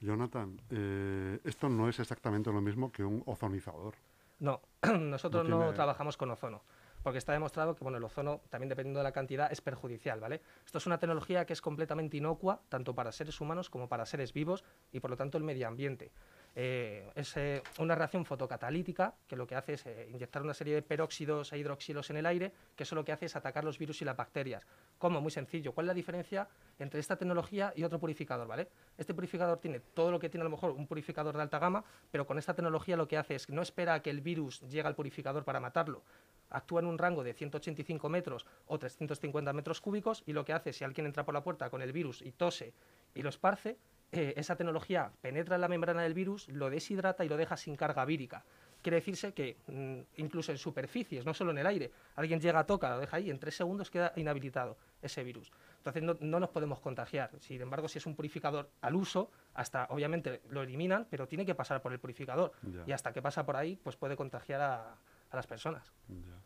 Jonathan, 0.01 0.59
eh, 0.69 1.39
esto 1.45 1.69
no 1.69 1.87
es 1.87 1.99
exactamente 1.99 2.51
lo 2.51 2.61
mismo 2.61 2.91
que 2.91 3.03
un 3.03 3.23
ozonizador. 3.25 3.95
No, 4.39 4.61
nosotros 4.99 5.47
no, 5.47 5.59
tiene- 5.59 5.73
trabajamos 5.73 6.17
con 6.17 6.29
ozono, 6.31 6.61
porque 7.03 7.19
está 7.19 7.33
demostrado 7.33 7.75
que 7.75 7.83
bueno, 7.83 7.97
el 7.97 8.03
ozono, 8.03 8.41
también 8.49 8.69
dependiendo 8.69 8.99
de 8.99 9.03
la 9.03 9.11
cantidad, 9.11 9.51
es 9.51 9.61
perjudicial, 9.61 10.19
¿vale? 10.19 10.41
Esto 10.65 10.77
es 10.77 10.85
una 10.85 10.97
tecnología 10.97 11.45
que 11.45 11.53
es 11.53 11.61
completamente 11.61 12.17
inocua, 12.17 12.61
tanto 12.69 12.95
para 12.95 13.11
seres 13.11 13.39
humanos 13.41 13.69
como 13.69 13.87
para 13.87 14.05
seres 14.05 14.33
vivos, 14.33 14.63
y 14.91 14.99
por 14.99 15.09
lo 15.11 15.17
tanto 15.17 15.37
el 15.37 15.43
medio 15.43 15.67
ambiente. 15.67 16.11
Eh, 16.55 17.09
es 17.15 17.35
eh, 17.35 17.63
una 17.79 17.95
reacción 17.95 18.25
fotocatalítica 18.25 19.15
que 19.27 19.35
lo 19.35 19.47
que 19.47 19.55
hace 19.55 19.73
es 19.73 19.85
eh, 19.87 20.07
inyectar 20.11 20.43
una 20.43 20.53
serie 20.53 20.75
de 20.75 20.81
peróxidos 20.83 21.51
e 21.51 21.57
hidroxilos 21.57 22.11
en 22.11 22.17
el 22.17 22.27
aire, 22.27 22.51
que 22.75 22.83
eso 22.83 22.93
lo 22.93 23.03
que 23.03 23.11
hace 23.11 23.25
es 23.25 23.35
atacar 23.35 23.63
los 23.63 23.79
virus 23.79 24.01
y 24.03 24.05
las 24.05 24.15
bacterias. 24.15 24.67
¿Cómo? 24.99 25.19
Muy 25.19 25.31
sencillo. 25.31 25.71
¿Cuál 25.71 25.85
es 25.85 25.87
la 25.87 25.93
diferencia 25.95 26.47
entre 26.77 26.99
esta 26.99 27.15
tecnología 27.15 27.73
y 27.75 27.83
otro 27.83 27.99
purificador? 27.99 28.47
¿vale? 28.47 28.67
Este 28.97 29.15
purificador 29.15 29.57
tiene 29.57 29.79
todo 29.79 30.11
lo 30.11 30.19
que 30.19 30.29
tiene 30.29 30.43
a 30.43 30.45
lo 30.45 30.51
mejor 30.51 30.71
un 30.71 30.85
purificador 30.85 31.35
de 31.35 31.41
alta 31.41 31.57
gama, 31.57 31.83
pero 32.11 32.27
con 32.27 32.37
esta 32.37 32.53
tecnología 32.53 32.97
lo 32.97 33.07
que 33.07 33.17
hace 33.17 33.33
es 33.33 33.47
que 33.47 33.53
no 33.53 33.63
espera 33.63 33.95
a 33.95 34.01
que 34.01 34.11
el 34.11 34.21
virus 34.21 34.61
llegue 34.61 34.87
al 34.87 34.95
purificador 34.95 35.43
para 35.43 35.59
matarlo. 35.59 36.03
Actúa 36.51 36.81
en 36.81 36.85
un 36.85 36.99
rango 36.99 37.23
de 37.23 37.33
185 37.33 38.09
metros 38.09 38.45
o 38.67 38.77
350 38.77 39.53
metros 39.53 39.81
cúbicos 39.81 40.21
y 40.27 40.33
lo 40.33 40.45
que 40.45 40.53
hace, 40.53 40.71
si 40.71 40.83
alguien 40.83 41.07
entra 41.07 41.25
por 41.25 41.33
la 41.33 41.43
puerta 41.43 41.71
con 41.71 41.81
el 41.81 41.91
virus 41.91 42.21
y 42.21 42.31
tose 42.31 42.73
y 43.15 43.23
lo 43.23 43.29
esparce, 43.29 43.77
eh, 44.13 44.33
esa 44.37 44.55
tecnología 44.55 45.11
penetra 45.21 45.55
en 45.55 45.61
la 45.61 45.67
membrana 45.67 46.03
del 46.03 46.13
virus, 46.13 46.47
lo 46.49 46.69
deshidrata 46.69 47.25
y 47.25 47.29
lo 47.29 47.35
deja 47.35 47.57
sin 47.57 47.75
carga 47.75 48.05
vírica. 48.05 48.45
Quiere 48.83 48.97
decirse 48.97 49.33
que 49.33 49.57
mm, 49.65 50.21
incluso 50.21 50.51
en 50.51 50.59
superficies, 50.59 51.25
no 51.25 51.33
solo 51.33 51.49
en 51.49 51.57
el 51.57 51.65
aire, 51.65 51.91
alguien 52.15 52.39
llega, 52.39 52.63
toca, 52.65 52.89
lo 52.91 52.99
deja 52.99 53.17
ahí, 53.17 53.31
en 53.31 53.39
tres 53.39 53.55
segundos 53.55 53.89
queda 53.89 54.13
inhabilitado 54.15 54.77
ese 55.01 55.23
virus. 55.23 55.51
Entonces 55.77 56.03
no, 56.03 56.15
no 56.19 56.39
nos 56.39 56.49
podemos 56.49 56.79
contagiar. 56.79 57.31
Sin 57.39 57.59
embargo, 57.59 57.87
si 57.87 57.97
es 57.97 58.05
un 58.05 58.15
purificador 58.15 58.69
al 58.81 58.95
uso, 58.95 59.31
hasta 59.55 59.87
obviamente 59.89 60.41
lo 60.49 60.61
eliminan, 60.61 61.07
pero 61.09 61.27
tiene 61.27 61.45
que 61.45 61.55
pasar 61.55 61.81
por 61.81 61.91
el 61.91 61.99
purificador. 61.99 62.51
Ya. 62.61 62.83
Y 62.85 62.91
hasta 62.91 63.11
que 63.13 63.21
pasa 63.21 63.45
por 63.45 63.55
ahí, 63.55 63.79
pues 63.81 63.95
puede 63.95 64.15
contagiar 64.15 64.61
a, 64.61 64.91
a 64.91 65.35
las 65.35 65.47
personas. 65.47 65.91
Ya. 66.07 66.39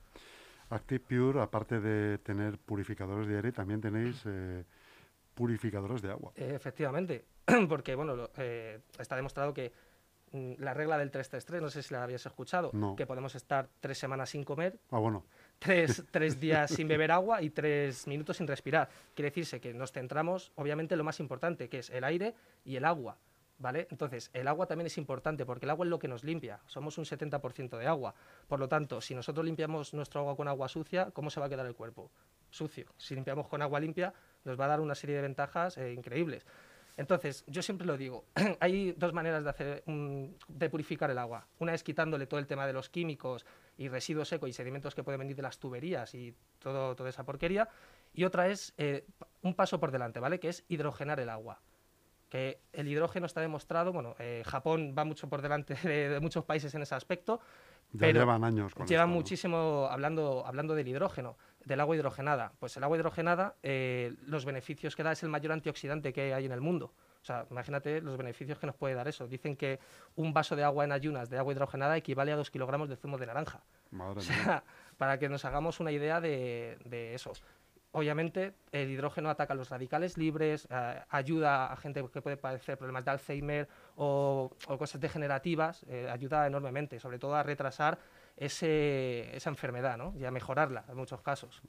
Active 0.70 1.00
Pure, 1.00 1.42
aparte 1.42 1.80
de 1.80 2.18
tener 2.20 2.58
purificadores 2.58 3.28
de 3.28 3.36
aire, 3.36 3.52
también 3.52 3.82
tenéis 3.82 4.22
eh, 4.26 4.64
purificadores 5.34 6.02
de 6.02 6.12
agua. 6.12 6.32
Eh, 6.36 6.54
efectivamente, 6.56 7.26
porque 7.70 7.96
bueno, 7.96 8.16
lo- 8.16 8.32
eh, 8.38 8.80
está 9.00 9.16
demostrado 9.16 9.54
que 9.54 9.72
mm, 10.32 10.54
la 10.60 10.74
regla 10.74 10.98
del 10.98 11.12
333, 11.12 11.62
no 11.62 11.70
sé 11.70 11.82
si 11.84 11.94
la 11.94 12.04
habías 12.04 12.26
escuchado, 12.26 12.72
No. 12.74 12.96
que 12.96 13.06
podemos 13.08 13.36
estar 13.36 13.70
tres 13.80 13.98
semanas 13.98 14.30
sin 14.30 14.44
comer, 14.44 14.78
Ah, 14.92 15.00
bueno, 15.00 15.26
tres, 15.60 16.04
tres 16.12 16.40
días 16.40 16.70
sin 16.72 16.88
beber 16.88 17.12
agua 17.12 17.42
y 17.42 17.50
tres 17.50 18.08
minutos 18.08 18.38
sin 18.38 18.48
respirar. 18.48 18.90
Quiere 19.16 19.30
decirse 19.30 19.60
que 19.62 19.74
nos 19.74 19.92
centramos, 19.92 20.52
obviamente, 20.56 20.94
en 20.96 20.98
lo 21.00 21.04
más 21.04 21.20
importante, 21.20 21.70
que 21.70 21.80
es 21.80 21.90
el 21.90 22.04
aire 22.04 22.36
y 22.66 22.76
el 22.76 22.86
agua. 22.86 23.18
¿Vale? 23.60 23.88
Entonces, 23.90 24.30
el 24.36 24.48
agua 24.48 24.68
también 24.68 24.86
es 24.86 25.00
importante 25.00 25.44
porque 25.44 25.66
el 25.66 25.72
agua 25.72 25.84
es 25.84 25.90
lo 25.90 25.98
que 25.98 26.08
nos 26.08 26.24
limpia. 26.24 26.60
Somos 26.68 27.00
un 27.00 27.06
70% 27.06 27.76
de 27.80 27.88
agua. 27.88 28.14
Por 28.48 28.60
lo 28.60 28.68
tanto, 28.68 29.02
si 29.02 29.16
nosotros 29.16 29.44
limpiamos 29.44 29.96
nuestro 29.96 30.20
agua 30.20 30.36
con 30.36 30.48
agua 30.48 30.68
sucia, 30.68 31.10
¿cómo 31.10 31.32
se 31.32 31.40
va 31.40 31.48
a 31.48 31.50
quedar 31.50 31.66
el 31.66 31.74
cuerpo? 31.74 32.12
Sucio. 32.52 32.86
Si 32.98 33.16
limpiamos 33.16 33.48
con 33.48 33.64
agua 33.64 33.80
limpia, 33.80 34.14
nos 34.44 34.60
va 34.60 34.66
a 34.66 34.68
dar 34.68 34.80
una 34.80 34.94
serie 34.94 35.16
de 35.16 35.24
ventajas 35.24 35.76
eh, 35.80 35.92
increíbles. 35.92 36.46
Entonces, 36.98 37.44
yo 37.48 37.62
siempre 37.62 37.86
lo 37.86 37.96
digo, 37.96 38.26
hay 38.60 38.92
dos 38.94 39.14
maneras 39.14 39.44
de, 39.44 39.50
hacer, 39.50 39.84
de 39.86 40.70
purificar 40.70 41.12
el 41.12 41.20
agua. 41.20 41.48
Una 41.60 41.74
es 41.76 41.84
quitándole 41.84 42.26
todo 42.26 42.40
el 42.40 42.48
tema 42.48 42.66
de 42.66 42.74
los 42.74 42.90
químicos 42.90 43.46
y 43.78 43.88
residuos 43.88 44.28
secos 44.28 44.50
y 44.50 44.54
sedimentos 44.54 44.96
que 44.96 45.04
pueden 45.04 45.20
venir 45.20 45.36
de 45.36 45.44
las 45.44 45.60
tuberías 45.60 46.14
y 46.16 46.34
todo, 46.60 46.96
toda 46.96 47.10
esa 47.10 47.24
porquería. 47.24 47.70
Y 48.14 48.24
otra 48.24 48.48
es 48.48 48.74
eh, 48.78 49.06
un 49.44 49.54
paso 49.54 49.80
por 49.80 49.92
delante, 49.92 50.20
¿vale? 50.20 50.40
Que 50.40 50.50
es 50.50 50.66
hidrogenar 50.70 51.20
el 51.20 51.30
agua. 51.30 51.62
Que 52.30 52.60
el 52.74 52.88
hidrógeno 52.88 53.28
está 53.28 53.42
demostrado, 53.42 53.94
bueno, 53.94 54.16
eh, 54.18 54.44
Japón 54.46 54.96
va 54.98 55.06
mucho 55.06 55.30
por 55.30 55.44
delante 55.44 55.76
de, 55.84 56.10
de 56.10 56.20
muchos 56.20 56.44
países 56.46 56.74
en 56.74 56.82
ese 56.82 56.96
aspecto, 56.96 57.40
ya 57.94 58.00
Pero 58.00 58.20
llevan 58.20 58.44
años 58.44 58.74
con 58.74 58.86
Llevan 58.86 59.06
esto, 59.06 59.14
¿no? 59.14 59.16
muchísimo 59.16 59.88
hablando, 59.90 60.46
hablando 60.46 60.76
del 60.76 60.88
hidrógeno, 60.88 61.38
del 61.68 61.80
agua 61.82 61.96
hidrogenada. 61.96 62.54
Pues 62.60 62.76
el 62.78 62.84
agua 62.84 62.98
hidrogenada, 62.98 63.56
eh, 63.62 64.16
los 64.26 64.46
beneficios 64.46 64.96
que 64.96 65.04
da 65.04 65.12
es 65.12 65.22
el 65.24 65.30
mayor 65.30 65.52
antioxidante 65.52 66.14
que 66.14 66.34
hay 66.34 66.46
en 66.46 66.52
el 66.52 66.62
mundo. 66.62 66.94
O 67.22 67.26
sea, 67.28 67.46
imagínate 67.52 68.00
los 68.02 68.18
beneficios 68.18 68.58
que 68.58 68.68
nos 68.68 68.76
puede 68.76 68.96
dar 68.96 69.08
eso. 69.08 69.28
Dicen 69.28 69.58
que 69.58 69.80
un 70.16 70.34
vaso 70.34 70.56
de 70.56 70.64
agua 70.64 70.86
en 70.86 70.94
ayunas 70.94 71.30
de 71.30 71.38
agua 71.38 71.52
hidrogenada 71.54 71.98
equivale 71.98 72.32
a 72.32 72.38
dos 72.38 72.50
kilogramos 72.50 72.88
de 72.88 72.96
zumo 72.96 73.18
de 73.18 73.26
naranja. 73.28 73.62
Madre 73.92 74.22
O 74.22 74.24
mía. 74.24 74.44
sea, 74.44 74.64
para 74.98 75.20
que 75.20 75.28
nos 75.28 75.44
hagamos 75.44 75.80
una 75.82 75.92
idea 75.92 76.22
de, 76.22 76.78
de 76.86 77.14
eso. 77.14 77.34
Obviamente, 77.92 78.54
el 78.72 78.90
hidrógeno 78.92 79.30
ataca 79.30 79.54
a 79.54 79.56
los 79.56 79.70
radicales 79.70 80.18
libres, 80.18 80.68
eh, 80.70 81.02
ayuda 81.10 81.72
a 81.72 81.76
gente 81.78 82.06
que 82.14 82.22
puede 82.22 82.38
padecer 82.38 82.78
problemas 82.78 83.04
de 83.06 83.12
Alzheimer 83.12 83.68
o, 83.96 84.52
o 84.68 84.78
cosas 84.78 85.02
degenerativas, 85.02 85.84
eh, 85.90 86.08
ayuda 86.10 86.46
enormemente, 86.48 87.00
sobre 87.00 87.18
todo 87.18 87.36
a 87.36 87.44
retrasar 87.44 87.98
ese- 88.38 89.36
esa 89.36 89.50
enfermedad 89.50 89.98
¿no? 89.98 90.14
y 90.16 90.26
a 90.26 90.32
mejorarla 90.32 90.86
en 90.88 90.96
muchos 90.96 91.22
casos. 91.22 91.62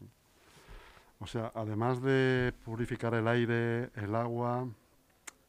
O 1.20 1.26
sea, 1.26 1.50
además 1.54 2.00
de 2.00 2.52
purificar 2.64 3.14
el 3.14 3.26
aire, 3.26 3.90
el 3.96 4.14
agua, 4.14 4.68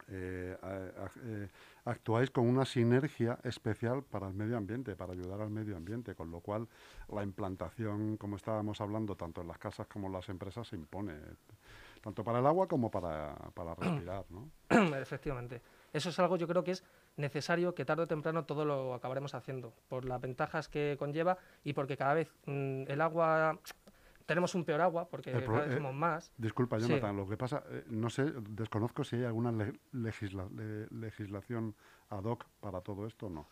eh, 0.08 0.58
eh, 1.24 1.48
actuáis 1.86 2.32
con 2.32 2.48
una 2.48 2.66
sinergia 2.66 3.38
especial 3.44 4.02
para 4.02 4.28
el 4.28 4.34
medio 4.34 4.58
ambiente, 4.58 4.96
para 4.96 5.14
ayudar 5.14 5.42
al 5.42 5.52
medio 5.52 5.78
ambiente, 5.78 6.16
con 6.16 6.32
lo 6.32 6.40
cual 6.40 6.68
la 7.14 7.22
implantación, 7.22 8.18
como 8.18 8.38
estábamos 8.38 8.82
hablando, 8.82 9.16
tanto 9.16 9.42
en 9.42 9.48
las 9.48 9.60
casas 9.60 9.86
como 9.86 10.08
en 10.08 10.14
las 10.14 10.28
empresas, 10.30 10.68
se 10.68 10.76
impone, 10.76 11.14
tanto 12.02 12.24
para 12.24 12.40
el 12.40 12.48
agua 12.48 12.68
como 12.68 12.90
para, 12.90 13.36
para 13.54 13.76
respirar, 13.76 14.26
¿no? 14.32 14.50
Efectivamente. 14.98 15.62
Eso 15.94 16.10
es 16.10 16.20
algo 16.20 16.38
yo 16.38 16.48
creo 16.48 16.64
que 16.64 16.72
es 16.72 16.84
necesario 17.20 17.76
que 17.76 17.86
tarde 17.86 18.04
o 18.04 18.08
temprano 18.08 18.46
todo 18.46 18.64
lo 18.66 18.94
acabaremos 18.96 19.36
haciendo, 19.36 19.74
por 19.88 20.06
las 20.06 20.20
ventajas 20.22 20.70
que 20.70 20.96
conlleva 20.98 21.38
y 21.64 21.74
porque 21.74 21.98
cada 21.98 22.14
vez 22.16 22.32
mm, 22.46 22.84
el 22.88 23.02
agua, 23.02 23.60
tenemos 24.26 24.56
un 24.56 24.64
peor 24.64 24.82
agua, 24.82 25.10
porque 25.10 25.32
El 25.32 25.44
pro- 25.44 25.56
cada 25.56 25.68
vez 25.68 25.78
eh, 25.78 25.92
más. 25.94 26.32
Disculpa, 26.38 26.80
Sí. 26.80 26.88
Jonathan, 26.88 27.18
lo 27.18 27.28
que 27.28 27.36
pasa, 27.38 27.64
eh, 27.70 27.84
no 27.90 28.10
sé, 28.10 28.32
desconozco 28.50 29.04
si 29.04 29.18
hay 29.18 29.26
alguna 29.26 29.52
le- 29.52 29.74
legisla- 29.94 30.50
le- 30.56 30.88
legislación 30.92 31.76
ad 32.10 32.24
hoc 32.24 32.46
para 32.62 32.82
todo 32.82 33.06
esto 33.06 33.28
o 33.28 33.30
no. 33.30 33.48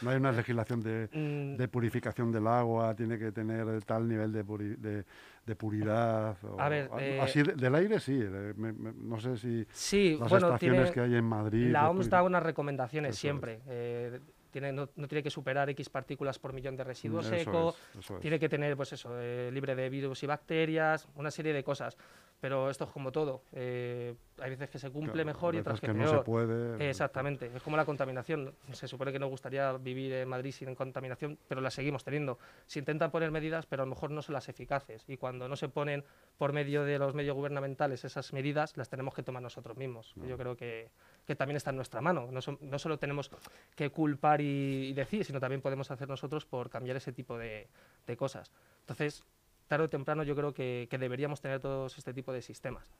No 0.00 0.10
hay 0.10 0.16
una 0.16 0.32
legislación 0.32 0.80
de, 0.80 1.08
Mm, 1.12 1.56
de 1.56 1.68
purificación 1.68 2.30
del 2.32 2.46
agua, 2.46 2.94
tiene 2.94 3.18
que 3.18 3.32
tener 3.32 3.82
tal 3.84 4.08
nivel 4.08 4.32
de, 4.32 4.44
puri- 4.44 4.76
de, 4.76 5.04
de 5.44 5.56
puridad. 5.56 6.36
o- 6.44 6.60
A 6.60 6.68
ver, 6.68 6.88
eh, 6.98 7.20
así 7.20 7.42
de- 7.42 7.54
del 7.54 7.74
aire 7.74 7.98
sí, 8.00 8.12
me- 8.56 8.72
me- 8.72 8.92
no 8.92 9.18
sé 9.20 9.36
si 9.36 9.66
Sí, 9.72 10.16
las 10.20 10.28
bueno, 10.30 10.46
estaciones 10.48 10.90
tiene, 10.90 10.92
que 10.92 11.00
hay 11.00 11.18
en 11.18 11.24
Madrid. 11.24 11.70
la 11.72 11.82
de 11.82 11.88
OMS 11.88 12.08
da 12.10 12.22
unas 12.22 12.42
recomendaciones 12.42 13.16
siempre. 13.16 13.60
eh, 13.66 14.20
tiene, 14.52 14.72
no, 14.72 14.88
no 14.94 15.08
tiene 15.08 15.22
que 15.24 15.30
superar 15.30 15.68
X 15.70 15.88
partículas 15.90 16.38
por 16.38 16.52
millón 16.52 16.76
de 16.76 16.84
residuo 16.84 17.20
Eso 17.20 17.30
seco, 17.30 17.74
es, 17.94 17.98
eso 18.04 18.14
es. 18.16 18.20
tiene 18.20 18.38
que 18.38 18.48
tener, 18.48 18.76
pues 18.76 18.92
eso, 18.92 19.10
eh, 19.20 19.50
libre 19.52 19.74
de 19.74 19.88
virus 19.90 20.22
y 20.22 20.26
bacterias, 20.26 21.08
una 21.16 21.30
serie 21.32 21.52
de 21.52 21.64
cosas. 21.64 21.96
Pero 22.40 22.70
esto 22.70 22.84
es 22.84 22.90
como 22.90 23.12
todo. 23.12 23.42
eh, 23.52 24.16
hay 24.40 24.50
veces 24.50 24.68
que 24.68 24.78
se 24.80 24.90
cumple 24.90 25.12
Claro, 25.12 25.26
mejor 25.26 25.54
y 25.54 25.58
otras 25.58 25.80
que, 25.80 25.86
que 25.86 25.92
no 25.94 26.02
peor. 26.04 26.18
se 26.18 26.24
puede. 26.24 26.88
Exactamente, 26.90 27.48
es 27.54 27.62
como 27.62 27.76
la 27.76 27.84
contaminación. 27.84 28.52
Se 28.72 28.88
supone 28.88 29.12
que 29.12 29.20
nos 29.20 29.30
gustaría 29.30 29.72
vivir 29.74 30.12
en 30.14 30.28
Madrid 30.28 30.50
sin 30.50 30.74
contaminación, 30.74 31.38
pero 31.46 31.60
la 31.60 31.70
seguimos 31.70 32.02
teniendo. 32.02 32.40
Se 32.66 32.80
intentan 32.80 33.12
poner 33.12 33.30
medidas, 33.30 33.66
pero 33.66 33.84
a 33.84 33.86
lo 33.86 33.90
mejor 33.90 34.10
no 34.10 34.22
son 34.22 34.32
las 34.32 34.48
eficaces. 34.48 35.04
Y 35.06 35.16
cuando 35.18 35.48
no 35.48 35.54
se 35.54 35.68
ponen 35.68 36.02
por 36.36 36.52
medio 36.52 36.82
de 36.82 36.98
los 36.98 37.14
medios 37.14 37.36
gubernamentales 37.36 38.04
esas 38.04 38.32
medidas, 38.32 38.76
las 38.76 38.88
tenemos 38.88 39.14
que 39.14 39.22
tomar 39.22 39.40
nosotros 39.42 39.76
mismos. 39.76 40.12
Yo 40.16 40.36
creo 40.36 40.56
que 40.56 40.90
que 41.32 41.36
también 41.36 41.56
está 41.56 41.70
en 41.70 41.76
nuestra 41.76 42.00
mano. 42.02 42.28
No, 42.30 42.42
son- 42.42 42.58
no 42.60 42.78
solo 42.78 42.98
tenemos 42.98 43.30
que 43.74 43.88
culpar 43.90 44.40
y, 44.42 44.88
y 44.90 44.92
decir, 44.92 45.24
sino 45.24 45.40
también 45.40 45.62
podemos 45.62 45.90
hacer 45.90 46.06
nosotros 46.08 46.44
por 46.44 46.68
cambiar 46.68 46.96
ese 46.98 47.12
tipo 47.12 47.38
de, 47.38 47.68
de 48.06 48.16
cosas. 48.18 48.50
Entonces, 48.80 49.24
tarde 49.66 49.84
o 49.86 49.88
temprano 49.88 50.22
yo 50.24 50.36
creo 50.36 50.52
que, 50.52 50.86
que 50.90 50.98
deberíamos 50.98 51.40
tener 51.40 51.60
todos 51.60 51.96
este 51.96 52.12
tipo 52.12 52.32
de 52.34 52.42
sistemas. 52.42 52.92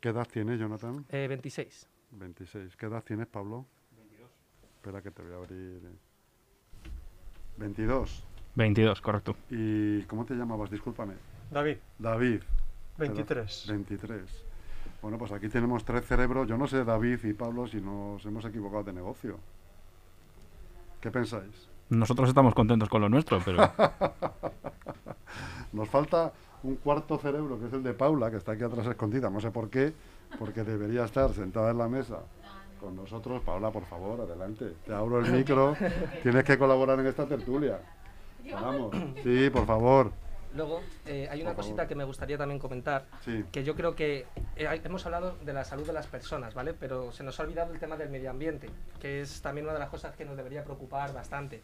¿Qué 0.00 0.08
edad 0.08 0.26
tienes, 0.30 0.58
Jonathan? 0.58 1.04
Eh, 1.10 1.26
26. 1.28 1.88
26. 2.12 2.76
¿Qué 2.76 2.86
edad 2.86 3.02
tienes, 3.04 3.26
Pablo? 3.26 3.66
22. 3.96 4.30
Espera 4.76 5.02
que 5.02 5.10
te 5.10 5.22
voy 5.22 5.32
a 5.32 5.36
abrir. 5.36 5.82
eh. 5.84 5.96
22. 7.58 8.24
22, 8.54 9.00
correcto. 9.00 9.36
¿Y 9.50 10.02
cómo 10.04 10.24
te 10.24 10.34
llamabas? 10.34 10.70
Discúlpame. 10.70 11.14
David, 11.50 11.76
David. 11.98 12.42
23. 12.98 13.66
23. 13.68 14.44
Bueno, 15.04 15.18
pues 15.18 15.32
aquí 15.32 15.50
tenemos 15.50 15.84
tres 15.84 16.06
cerebros. 16.06 16.48
Yo 16.48 16.56
no 16.56 16.66
sé, 16.66 16.82
David 16.82 17.22
y 17.24 17.34
Pablo, 17.34 17.66
si 17.66 17.78
nos 17.78 18.24
hemos 18.24 18.42
equivocado 18.46 18.84
de 18.84 18.94
negocio. 18.94 19.38
¿Qué 20.98 21.10
pensáis? 21.10 21.68
Nosotros 21.90 22.30
estamos 22.30 22.54
contentos 22.54 22.88
con 22.88 23.02
lo 23.02 23.10
nuestro, 23.10 23.38
pero 23.44 23.58
Nos 25.74 25.90
falta 25.90 26.32
un 26.62 26.76
cuarto 26.76 27.18
cerebro, 27.18 27.60
que 27.60 27.66
es 27.66 27.72
el 27.74 27.82
de 27.82 27.92
Paula, 27.92 28.30
que 28.30 28.38
está 28.38 28.52
aquí 28.52 28.64
atrás 28.64 28.86
escondida. 28.86 29.28
No 29.28 29.42
sé 29.42 29.50
por 29.50 29.68
qué, 29.68 29.92
porque 30.38 30.64
debería 30.64 31.04
estar 31.04 31.30
sentada 31.34 31.70
en 31.72 31.76
la 31.76 31.88
mesa 31.88 32.20
con 32.80 32.96
nosotros. 32.96 33.42
Paula, 33.42 33.70
por 33.70 33.84
favor, 33.84 34.22
adelante. 34.22 34.72
Te 34.86 34.94
abro 34.94 35.18
el 35.20 35.30
micro. 35.30 35.76
Tienes 36.22 36.44
que 36.44 36.56
colaborar 36.56 36.98
en 36.98 37.08
esta 37.08 37.26
tertulia. 37.26 37.78
Vamos. 38.50 38.96
Sí, 39.22 39.50
por 39.50 39.66
favor. 39.66 40.23
Luego, 40.54 40.82
eh, 41.06 41.26
hay 41.30 41.40
una 41.40 41.50
Por 41.50 41.56
favor. 41.64 41.70
cosita 41.76 41.88
que 41.88 41.94
me 41.96 42.04
gustaría 42.04 42.38
también 42.38 42.60
comentar, 42.60 43.06
Sí. 43.24 43.44
que 43.50 43.64
yo 43.64 43.74
creo 43.74 43.96
que 43.96 44.26
eh, 44.56 44.80
hemos 44.84 45.04
hablado 45.04 45.36
de 45.44 45.52
la 45.52 45.64
salud 45.64 45.84
de 45.86 45.92
las 45.92 46.06
personas, 46.06 46.54
¿vale? 46.54 46.74
Pero 46.74 47.10
se 47.12 47.24
nos 47.24 47.38
ha 47.40 47.42
olvidado 47.42 47.72
el 47.72 47.80
tema 47.80 47.96
del 47.96 48.08
medio 48.08 48.30
ambiente, 48.30 48.70
que 49.00 49.20
es 49.20 49.42
también 49.42 49.66
una 49.66 49.74
de 49.74 49.80
las 49.80 49.88
cosas 49.88 50.14
que 50.14 50.24
nos 50.24 50.36
debería 50.36 50.62
preocupar 50.62 51.12
bastante. 51.12 51.60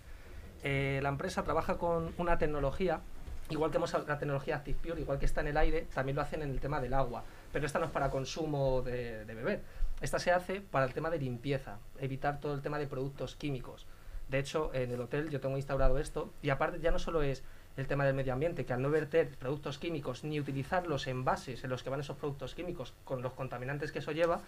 Eh, 0.64 0.98
la 1.02 1.08
empresa 1.08 1.44
trabaja 1.44 1.78
con 1.78 2.12
una 2.18 2.36
tecnología, 2.36 3.00
igual 3.48 3.70
que 3.70 3.76
hemos 3.76 3.92
la 3.92 4.18
tecnología 4.18 4.56
Active 4.56 4.78
Pure, 4.82 5.00
igual 5.00 5.18
que 5.20 5.26
está 5.26 5.40
en 5.40 5.46
el 5.48 5.56
aire, 5.56 5.86
también 5.94 6.16
lo 6.16 6.22
hacen 6.22 6.42
en 6.42 6.50
el 6.50 6.58
tema 6.60 6.80
del 6.80 6.92
agua, 6.94 7.22
pero 7.52 7.66
esta 7.66 7.78
no 7.78 7.84
es 7.86 7.90
para 7.92 8.10
consumo 8.10 8.82
de, 8.82 9.24
de 9.24 9.34
beber. 9.34 9.62
Esta 10.00 10.18
se 10.18 10.32
hace 10.32 10.60
para 10.60 10.84
el 10.86 10.94
tema 10.94 11.10
de 11.10 11.18
limpieza, 11.18 11.78
evitar 12.00 12.40
todo 12.40 12.54
el 12.54 12.60
tema 12.62 12.78
de 12.78 12.86
productos 12.88 13.36
químicos. 13.36 13.86
De 14.28 14.38
hecho, 14.38 14.70
en 14.74 14.90
el 14.92 15.00
hotel 15.00 15.28
yo 15.30 15.40
tengo 15.40 15.56
instaurado 15.56 15.98
esto 15.98 16.32
y 16.42 16.50
aparte 16.50 16.80
ya 16.80 16.90
no 16.90 16.98
solo 16.98 17.22
es 17.22 17.42
el 17.80 17.86
tema 17.86 18.04
del 18.04 18.14
medio 18.14 18.32
ambiente, 18.32 18.64
que 18.64 18.72
al 18.72 18.82
no 18.82 18.90
verter 18.90 19.36
productos 19.38 19.78
químicos 19.78 20.24
ni 20.24 20.38
utilizar 20.38 20.86
los 20.86 21.06
envases 21.06 21.64
en 21.64 21.70
los 21.70 21.82
que 21.82 21.90
van 21.90 22.00
esos 22.00 22.16
productos 22.16 22.54
químicos 22.54 22.94
con 23.04 23.22
los 23.22 23.32
contaminantes 23.32 23.90
que 23.92 23.98
eso 24.00 24.12
lleva, 24.12 24.40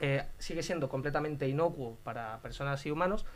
eh, 0.00 0.24
sigue 0.38 0.62
siendo 0.62 0.88
completamente 0.88 1.48
inocuo 1.48 1.96
para 2.04 2.38
personas 2.38 2.84
y 2.86 2.90
humanos 2.90 3.26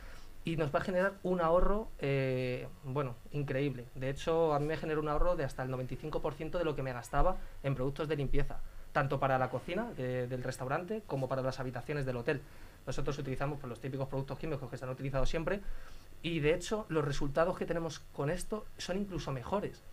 y 0.43 0.57
nos 0.57 0.73
va 0.73 0.79
a 0.79 0.83
generar 0.83 1.13
un 1.21 1.39
ahorro, 1.39 1.89
eh, 1.99 2.67
bueno, 2.83 3.15
increíble. 3.31 3.85
De 3.93 4.09
hecho, 4.09 4.53
a 4.53 4.59
mí 4.59 4.65
me 4.65 4.75
generó 4.77 4.99
un 5.01 5.07
ahorro 5.09 5.35
de 5.35 5.43
hasta 5.43 5.61
el 5.63 5.69
95% 5.69 6.57
de 6.57 6.63
lo 6.65 6.75
que 6.75 6.81
me 6.81 6.93
gastaba 6.93 7.37
en 7.61 7.75
productos 7.75 8.07
de 8.07 8.15
limpieza, 8.15 8.59
tanto 8.91 9.19
para 9.19 9.37
la 9.37 9.49
cocina 9.51 9.91
de- 9.97 10.27
del 10.27 10.43
restaurante 10.43 11.03
como 11.05 11.27
para 11.29 11.43
las 11.43 11.59
habitaciones 11.59 12.05
del 12.07 12.17
hotel. 12.17 12.41
Nosotros 12.87 13.17
utilizamos 13.19 13.59
pues, 13.59 13.69
los 13.69 13.79
típicos 13.79 14.07
productos 14.07 14.39
químicos 14.39 14.67
que 14.69 14.77
se 14.77 14.85
han 14.85 14.89
utilizado 14.91 15.27
siempre 15.27 15.61
y 16.21 16.39
de 16.39 16.53
hecho 16.53 16.85
los 16.89 17.03
resultados 17.03 17.57
que 17.57 17.65
tenemos 17.65 17.99
con 18.13 18.29
esto 18.29 18.65
son 18.77 18.97
incluso 18.97 19.31
mejores. 19.31 19.83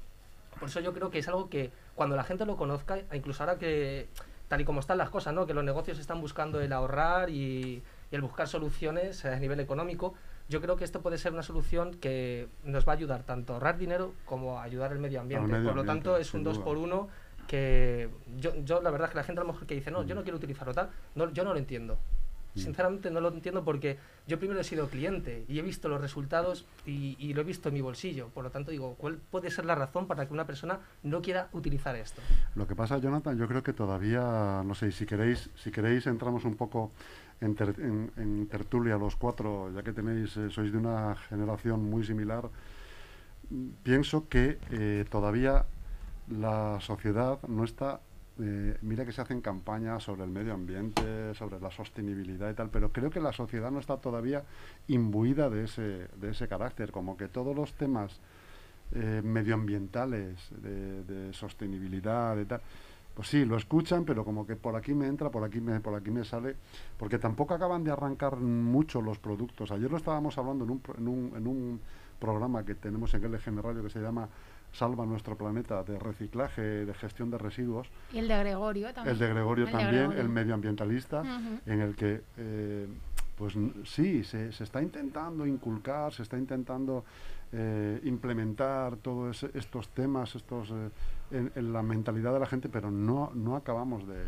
Por 0.59 0.69
eso 0.69 0.81
yo 0.81 0.93
creo 0.93 1.11
que 1.11 1.19
es 1.19 1.29
algo 1.29 1.49
que 1.49 1.71
cuando 1.95 2.17
la 2.17 2.25
gente 2.25 2.45
lo 2.45 2.57
conozca, 2.57 2.99
incluso 3.13 3.43
ahora 3.43 3.59
que 3.59 4.09
tal 4.49 4.61
y 4.61 4.65
como 4.65 4.81
están 4.81 4.99
las 4.99 5.11
cosas, 5.11 5.35
¿no? 5.35 5.47
que 5.47 5.55
los 5.55 5.65
negocios 5.65 5.99
están 5.99 6.21
buscando 6.21 6.61
el 6.61 6.73
ahorrar 6.73 7.31
y, 7.31 7.83
y 8.11 8.15
el 8.15 8.23
buscar 8.23 8.49
soluciones 8.49 9.25
a 9.25 9.39
nivel 9.39 9.61
económico, 9.61 10.15
yo 10.49 10.61
creo 10.61 10.77
que 10.77 10.85
esto 10.85 11.03
puede 11.03 11.19
ser 11.19 11.33
una 11.33 11.43
solución 11.43 11.95
que 11.95 12.49
nos 12.65 12.89
va 12.89 12.93
a 12.93 12.97
ayudar 12.97 13.23
tanto 13.23 13.53
a 13.53 13.57
ahorrar 13.57 13.77
dinero 13.77 14.15
como 14.25 14.59
a 14.59 14.63
ayudar 14.63 14.93
al 14.93 14.99
medio 14.99 15.21
ambiente. 15.21 15.47
medio 15.47 15.65
por 15.65 15.75
lo 15.75 15.83
ambiente, 15.83 16.05
tanto, 16.05 16.17
es 16.17 16.33
un 16.33 16.43
dos 16.43 16.57
duda. 16.57 16.65
por 16.65 16.79
uno 16.79 17.09
que 17.47 18.09
yo, 18.37 18.55
yo 18.65 18.81
la 18.81 18.91
verdad 18.91 19.11
que 19.11 19.17
la 19.17 19.25
gente 19.25 19.41
a 19.41 19.45
lo 19.45 19.53
mejor 19.53 19.67
que 19.67 19.75
dice, 19.75 19.91
no, 19.91 20.05
yo 20.05 20.15
no 20.15 20.23
quiero 20.23 20.37
utilizarlo 20.37 20.73
tal, 20.73 20.91
no, 21.15 21.31
yo 21.31 21.45
no 21.45 21.53
lo 21.53 21.59
entiendo. 21.59 21.99
Mm. 22.55 22.59
Sinceramente 22.61 23.11
no 23.11 23.21
lo 23.21 23.29
entiendo 23.29 23.63
porque 23.65 23.99
yo 24.27 24.39
primero 24.39 24.61
he 24.61 24.65
sido 24.65 24.89
cliente 24.89 25.45
y 25.49 25.59
he 25.59 25.63
visto 25.63 25.89
los 25.89 26.01
resultados 26.01 26.65
y, 26.87 27.15
y 27.19 27.35
lo 27.35 27.43
he 27.43 27.45
visto 27.45 27.69
en 27.69 27.75
mi 27.75 27.81
bolsillo. 27.83 28.29
Por 28.29 28.43
lo 28.45 28.51
tanto, 28.51 28.71
digo, 28.71 28.95
¿cuál 28.97 29.17
puede 29.31 29.51
ser 29.51 29.65
la 29.67 29.75
razón 29.75 30.07
para 30.07 30.27
que 30.27 30.33
una 30.33 30.47
persona 30.47 30.81
no 31.03 31.21
quiera 31.23 31.49
utilizar 31.53 31.95
esto? 31.97 32.21
Lo 32.55 32.67
que 32.67 32.75
pasa, 32.75 32.99
Jonathan, 32.99 33.37
yo 33.39 33.47
creo 33.47 33.63
que 33.63 33.73
todavía, 33.73 34.63
no 34.65 34.75
sé, 34.75 34.91
si 34.93 35.07
queréis, 35.07 35.51
si 35.57 35.71
queréis 35.71 36.07
entramos 36.07 36.45
un 36.45 36.57
poco 36.57 36.91
en, 37.41 37.55
ter- 37.55 37.79
en- 37.79 38.11
en 38.17 38.47
tertulia 38.49 38.97
los 38.97 39.15
cuatro, 39.17 39.71
ya 39.75 39.83
que 39.83 39.93
tenéis, 39.93 40.37
eh, 40.37 40.51
sois 40.51 40.73
de 40.73 40.79
una 40.79 41.15
generación 41.29 41.85
muy 41.85 42.03
similar. 42.05 42.49
Pienso 43.83 44.29
que 44.29 44.59
eh, 44.71 45.05
todavía 45.11 45.65
la 46.29 46.79
sociedad 46.81 47.39
no 47.49 47.65
está. 47.65 48.01
Eh, 48.41 48.77
mira 48.83 49.05
que 49.05 49.13
se 49.13 49.21
hacen 49.21 49.41
campañas 49.41 50.03
sobre 50.03 50.25
el 50.25 50.31
medio 50.31 50.55
ambiente, 50.55 51.35
sobre 51.35 51.61
la 51.61 51.71
sostenibilidad 51.71 52.51
y 52.51 52.55
tal, 52.55 52.71
pero 52.71 52.93
creo 52.93 53.11
que 53.11 53.21
la 53.21 53.33
sociedad 53.33 53.71
no 53.71 53.81
está 53.81 53.97
todavía 53.97 54.45
imbuida 54.87 55.51
de 55.51 55.65
ese, 55.65 56.09
de 56.17 56.31
ese 56.31 56.47
carácter, 56.47 56.93
como 56.93 57.17
que 57.17 57.29
todos 57.29 57.55
los 57.55 57.73
temas 57.75 58.21
eh, 58.93 59.21
medioambientales, 59.23 60.49
de, 60.63 61.33
sostenibilidad, 61.33 62.37
de 62.37 62.47
tal. 62.47 62.61
Pues 63.15 63.29
sí, 63.29 63.45
lo 63.45 63.57
escuchan, 63.57 64.05
pero 64.05 64.25
como 64.25 64.47
que 64.47 64.57
por 64.57 64.77
aquí 64.77 64.95
me 64.95 65.09
entra, 65.09 65.31
por 65.31 65.45
aquí 65.45 65.61
me, 65.61 65.81
por 65.81 65.95
aquí 65.95 66.11
me 66.11 66.25
sale, 66.25 66.55
porque 66.97 67.19
tampoco 67.19 67.53
acaban 67.53 67.83
de 67.83 67.91
arrancar 67.91 68.37
mucho 68.37 69.03
los 69.03 69.19
productos. 69.19 69.73
Ayer 69.73 69.91
lo 69.91 69.97
estábamos 69.97 70.39
hablando 70.39 70.65
en 70.65 70.71
un, 70.71 70.83
en 70.97 71.09
un, 71.09 71.33
en 71.37 71.47
un 71.47 71.81
programa 72.19 72.65
que 72.65 72.75
tenemos 72.75 73.13
en 73.15 73.23
LGN 73.33 73.63
Radio 73.63 73.83
que 73.83 73.91
se 73.91 74.01
llama 74.01 74.29
Salva 74.73 75.07
nuestro 75.07 75.37
planeta, 75.37 75.83
de 75.83 75.99
reciclaje, 75.99 76.63
de 76.63 76.95
gestión 76.95 77.31
de 77.31 77.39
residuos. 77.39 77.89
Y 78.13 78.19
el 78.19 78.29
de 78.29 78.39
Gregorio 78.39 78.93
también. 78.93 79.15
El 79.15 79.19
de 79.19 79.29
Gregorio 79.29 79.65
El 79.65 79.73
de 79.73 79.79
también, 79.79 79.97
Gregorio. 80.03 80.21
el 80.23 80.29
medioambientalista, 80.29 81.23
en 81.65 81.81
el 81.81 81.95
que, 81.97 82.21
eh, 82.37 82.87
pues 83.37 83.55
sí, 83.85 84.25
se, 84.25 84.53
se 84.53 84.65
está 84.65 84.83
intentando 84.83 85.47
inculcar, 85.47 86.13
se 86.13 86.23
está 86.23 86.37
intentando 86.37 87.05
eh, 87.53 88.01
implementar 88.05 88.97
todos 88.97 89.43
estos 89.55 89.89
temas, 89.89 90.35
estos 90.35 90.71
eh, 90.71 90.91
en, 91.31 91.51
en 91.55 91.73
la 91.73 91.83
mentalidad 91.83 92.35
de 92.35 92.41
la 92.41 92.47
gente, 92.47 92.69
pero 92.69 92.91
no, 92.91 93.31
no 93.35 93.57
acabamos 93.57 94.07
de, 94.07 94.25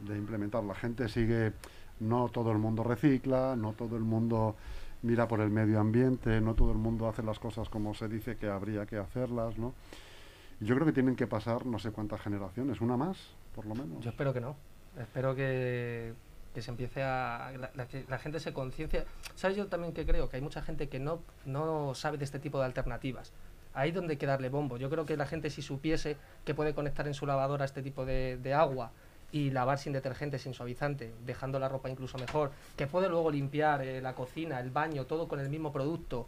de 0.00 0.16
implementar. 0.18 0.64
La 0.64 0.74
gente 0.74 1.08
sigue, 1.08 1.52
no 2.00 2.28
todo 2.28 2.50
el 2.50 2.58
mundo 2.58 2.82
recicla, 2.82 3.54
no 3.56 3.74
todo 3.74 3.96
el 3.96 4.02
mundo 4.02 4.56
mira 5.02 5.28
por 5.28 5.40
el 5.40 5.50
medio 5.50 5.80
ambiente, 5.80 6.40
no 6.40 6.54
todo 6.54 6.72
el 6.72 6.78
mundo 6.78 7.08
hace 7.08 7.22
las 7.22 7.38
cosas 7.38 7.68
como 7.68 7.94
se 7.94 8.08
dice 8.08 8.36
que 8.36 8.48
habría 8.48 8.86
que 8.86 8.96
hacerlas, 8.98 9.58
¿no? 9.58 9.74
Yo 10.60 10.74
creo 10.74 10.86
que 10.86 10.92
tienen 10.92 11.14
que 11.16 11.26
pasar 11.26 11.66
no 11.66 11.78
sé 11.78 11.92
cuántas 11.92 12.20
generaciones, 12.20 12.80
una 12.80 12.96
más, 12.96 13.16
por 13.54 13.64
lo 13.66 13.74
menos. 13.74 14.02
Yo 14.02 14.10
espero 14.10 14.32
que 14.32 14.40
no. 14.40 14.56
Espero 14.98 15.36
que, 15.36 16.14
que 16.52 16.62
se 16.62 16.70
empiece 16.72 17.02
a. 17.02 17.52
La, 17.56 17.70
la- 17.76 17.86
que 17.86 18.04
la 18.08 18.18
gente 18.18 18.40
se 18.40 18.52
conciencia. 18.52 19.04
¿Sabes 19.36 19.56
yo 19.56 19.68
también 19.68 19.92
que 19.92 20.04
creo? 20.04 20.28
Que 20.28 20.36
hay 20.36 20.42
mucha 20.42 20.60
gente 20.62 20.88
que 20.88 20.98
no, 20.98 21.20
no 21.46 21.94
sabe 21.94 22.18
de 22.18 22.24
este 22.24 22.40
tipo 22.40 22.58
de 22.58 22.64
alternativas. 22.64 23.32
Ahí 23.74 23.92
donde 23.92 24.14
hay 24.14 24.16
que 24.16 24.26
darle 24.26 24.48
bombo. 24.48 24.78
Yo 24.78 24.90
creo 24.90 25.06
que 25.06 25.16
la 25.16 25.26
gente, 25.26 25.50
si 25.50 25.62
supiese 25.62 26.16
que 26.44 26.54
puede 26.54 26.74
conectar 26.74 27.06
en 27.06 27.14
su 27.14 27.24
lavadora 27.26 27.64
este 27.64 27.80
tipo 27.82 28.04
de, 28.04 28.36
de 28.42 28.54
agua 28.54 28.90
y 29.32 29.50
lavar 29.50 29.78
sin 29.78 29.92
detergente, 29.92 30.38
sin 30.38 30.54
suavizante, 30.54 31.12
dejando 31.26 31.58
la 31.58 31.68
ropa 31.68 31.90
incluso 31.90 32.16
mejor, 32.18 32.50
que 32.76 32.86
puede 32.86 33.08
luego 33.08 33.30
limpiar 33.30 33.82
eh, 33.82 34.00
la 34.00 34.14
cocina, 34.14 34.58
el 34.60 34.70
baño, 34.70 35.04
todo 35.04 35.28
con 35.28 35.38
el 35.40 35.50
mismo 35.50 35.70
producto, 35.72 36.26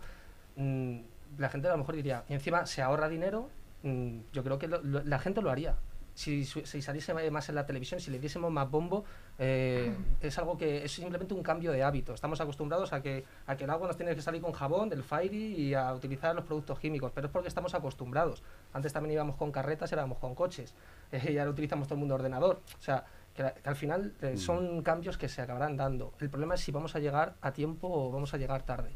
mm, 0.57 0.99
la 1.39 1.49
gente 1.49 1.69
a 1.69 1.73
lo 1.73 1.79
mejor 1.79 1.97
diría, 1.97 2.25
encima 2.29 2.67
se 2.67 2.83
ahorra 2.83 3.09
dinero, 3.09 3.49
mm, 3.83 4.19
yo 4.33 4.45
creo 4.45 4.59
que 4.59 4.69
lo- 4.69 4.83
lo- 4.83 5.03
la 5.05 5.19
gente 5.19 5.41
lo 5.41 5.51
haría. 5.51 5.77
Si, 6.21 6.45
si 6.45 6.83
saliese 6.83 7.15
más 7.31 7.49
en 7.49 7.55
la 7.55 7.65
televisión, 7.65 7.99
si 7.99 8.11
le 8.11 8.19
diésemos 8.19 8.53
más 8.53 8.71
bombo, 8.71 9.07
eh, 9.39 9.91
es 10.21 10.39
algo 10.39 10.59
que 10.59 10.85
es 10.85 10.93
simplemente 10.93 11.33
un 11.33 11.43
cambio 11.43 11.73
de 11.73 11.83
hábito. 11.83 12.13
Estamos 12.13 12.43
acostumbrados 12.43 12.93
a 12.93 13.01
que, 13.01 13.25
a 13.47 13.57
que 13.57 13.65
el 13.65 13.71
agua 13.71 13.87
nos 13.87 13.97
tiene 13.97 14.15
que 14.15 14.21
salir 14.21 14.43
con 14.43 14.53
jabón, 14.53 14.91
del 14.91 15.03
Fairy 15.03 15.55
y 15.55 15.73
a 15.73 15.95
utilizar 15.95 16.35
los 16.35 16.45
productos 16.45 16.79
químicos, 16.79 17.11
pero 17.15 17.29
es 17.29 17.33
porque 17.33 17.49
estamos 17.49 17.73
acostumbrados. 17.73 18.43
Antes 18.75 18.93
también 18.93 19.15
íbamos 19.15 19.37
con 19.37 19.51
carretas, 19.51 19.91
ahora 19.95 20.03
vamos 20.03 20.19
con 20.19 20.35
coches, 20.35 20.75
eh, 21.11 21.23
y 21.33 21.39
ahora 21.39 21.53
utilizamos 21.53 21.89
todo 21.89 21.95
el 21.95 22.01
mundo 22.01 22.17
ordenador. 22.17 22.61
O 22.79 22.83
sea, 22.83 23.07
que, 23.35 23.43
que 23.63 23.69
al 23.71 23.77
final 23.77 24.13
eh, 24.21 24.37
son 24.37 24.83
cambios 24.83 25.17
que 25.17 25.31
se 25.31 25.41
acabarán 25.41 25.79
dando. 25.79 26.13
El 26.21 26.29
problema 26.29 26.57
es 26.57 26.61
si 26.61 26.71
vamos 26.71 26.95
a 26.97 26.99
llegar 26.99 27.37
a 27.41 27.53
tiempo 27.53 27.89
o 27.91 28.13
vamos 28.13 28.35
a 28.35 28.37
llegar 28.37 28.65
tarde. 28.65 28.91